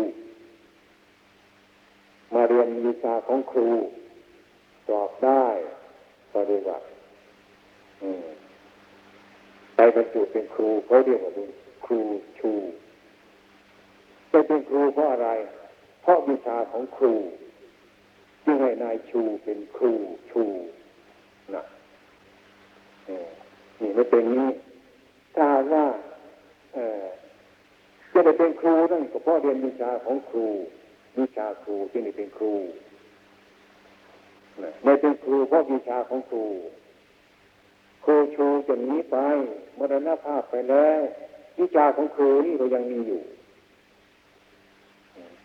[2.33, 3.67] มาเรียนวิชาของครู
[4.87, 5.45] สอบได้
[6.31, 6.79] ก็เรียกว่า
[9.75, 11.49] ไปบรรจุเป็นครูเขาเรียกว่าเป็น
[11.85, 11.99] ครู
[12.39, 12.51] ชู
[14.29, 15.29] ไปเป็นครูเพราะอะไร
[16.01, 17.13] เพราะวิชาของครู
[18.43, 19.93] จึงให้นายชูเป็นครู
[20.31, 20.43] ชู
[21.55, 21.63] นะ
[23.79, 24.49] นี่ไม่เป็นนี้
[25.35, 25.85] ถ้าว่า
[28.13, 30.47] จะได้เป็นครูนั่นก็เพราะเรียนวิชาของครู
[31.19, 32.53] วิชาครูที่นี่เป็นครู
[34.83, 36.45] ไม่เป็นครูเพราะวิชาของครู
[38.05, 39.17] ครูชูจะหนีไป
[39.77, 41.01] มรณภาพไปแล้ว
[41.59, 43.21] วิชาของครูนี่ก็ยังมีอยู่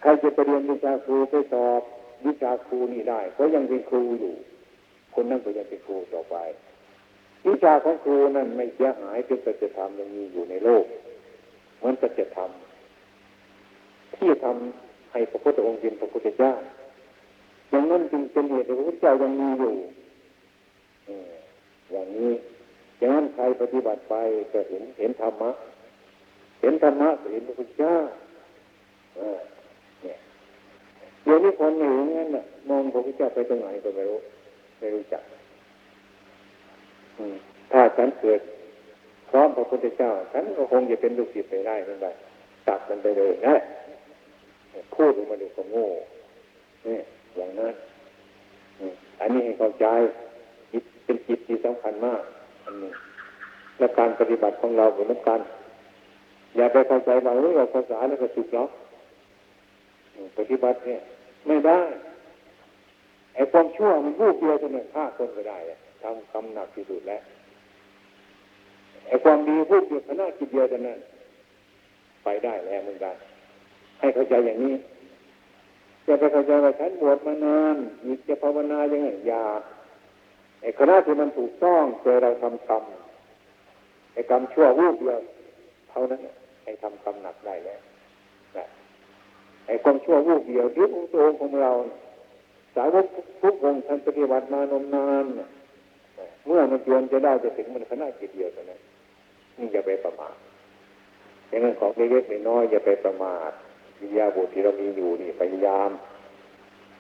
[0.00, 1.82] ใครจะไปเรียนวิชาครูไปสอบ
[2.26, 4.34] วิชาครูนี่ได้ก็ยังเป็นครูอยู่
[5.14, 6.36] คนนั้นก็ยังเป็นครูต่อไป
[7.46, 10.84] วิชาของครูนั้นไม่เสียหายเป็นสัจธรรมยังมีอยู่ในโลก
[11.78, 12.50] เหมือนสัจธรรม
[14.16, 16.52] ที่ทำให้พระพุทธองค์เป็นพระพุทธเจ้า
[17.70, 19.74] อย่างนั้นจึงเป็นเหตุที่พระพุทธเจ้ายังมีอยู่
[21.93, 22.32] อย่างนี้
[22.99, 24.14] อย่างนั้นใครปฏิบัติไป
[24.53, 25.51] ก็เห็นเห็นธรรมะ
[26.61, 27.95] เห็นธรรมะเห็นพระพุทธเจ้า
[30.05, 30.16] เนี่ย
[31.24, 34.18] เดี๋ยวนี้คนหนึ่งนั้นน่ะมองพระพุทธเจ้าไปตรงไหนก็ไม่รู้
[34.78, 35.22] ไม่รู้จัก
[37.72, 38.41] ถ้าฉันเกิด
[39.30, 42.14] พร้อมพระพุทธเจ้าฉันก็คงจะเป็นลูกศิษย์ไปได้เหมือนกัน
[42.68, 43.55] ตัดมันไปเลยนะ
[44.95, 45.86] พูดออกมาดูก็โง่
[46.86, 47.03] นี่ย
[47.36, 47.74] อย่างนั้น
[49.20, 49.86] อันนี้ให้เข้าใจ
[51.11, 52.20] เป็นจิตที่สำคัญมาก
[52.64, 52.92] อันนี้
[53.78, 55.40] และการปฏิบัติของเราเหมือนกัน
[56.56, 58.66] อย่าไปเข้าใจว่าเราภาษาแล้วก็สุดแล้ว
[60.38, 61.00] ปฏิบัติเนี่ย
[61.46, 61.80] ไม่ได้
[63.34, 65.58] ไอ้ความชั่วมันรูปเดียวเท่านั้นฆ่าคนก็ได้
[66.02, 67.22] ทำคำหนักที่สุดแล้ว
[69.06, 70.98] ไอ้ความดีพูดเดียวขนาดจิตเดียวเท่านั้น
[72.24, 73.16] ไปได้แล้วเหมือนกัน
[74.00, 74.74] ให้เข้าใจอย่างนี้
[76.06, 79.46] จะไปเข้าใจว่าฉันบวชมานานมีจะภาวนายังไงยา
[80.62, 82.84] ไอ้คณะที่มันถูกต้องเจอเราทำกรรม
[84.12, 85.20] ไอ้กรรมชั่ววูบเดียว
[85.90, 86.20] เท่านั้น
[86.64, 87.80] ให้ทำกรรมหนักได้แล้ว
[88.56, 88.66] นะ
[89.68, 91.72] อ้ความชั่ววูบเดียวยึดองค์ตัวของเรา
[92.74, 93.06] สาวก
[93.42, 95.24] ทุกองค์ท่านปฏิบัติมานมนาน
[96.46, 98.80] เมื่อมันเตือนจะได้จะถึงมันขนาดจิตเดียวเท่านั้น
[99.58, 100.36] นี่อย่าไปประมาท
[101.48, 103.50] อย่างนั้นของเล็กๆน้อยๆอย่าไปประมาท
[104.00, 105.90] วิยาบุตรที่เรามีอยู่นี่พยายาม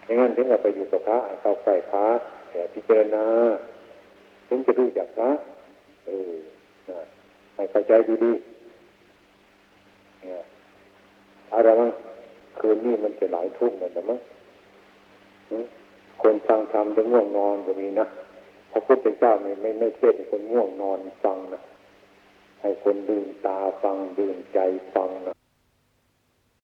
[0.04, 2.06] อย่างนั้นถึงจะไปอยู่กับพระเข้าใกล้พระ
[2.50, 3.24] แต่พิจารณา
[4.48, 5.30] ถึงจะรู้จักพระ
[6.06, 6.32] เออ
[7.54, 7.92] ให้เข้าใจ
[8.24, 8.50] ดีๆ
[11.52, 11.90] อะไรมั้ง
[12.58, 14.18] คืนนี้มันจะหลายทุ่มแล้วนะมั้ง
[16.22, 18.06] คนฟังธรรมจะง่วงนอนก็มีนะ
[18.72, 21.60] พระพุทธเจ้าไม่ไม่ไม่เทศคนง่วงนอนฟังนะ
[22.60, 24.58] ให้คนดื่นตาฟังดื่นใจ
[24.94, 25.34] ฟังนะ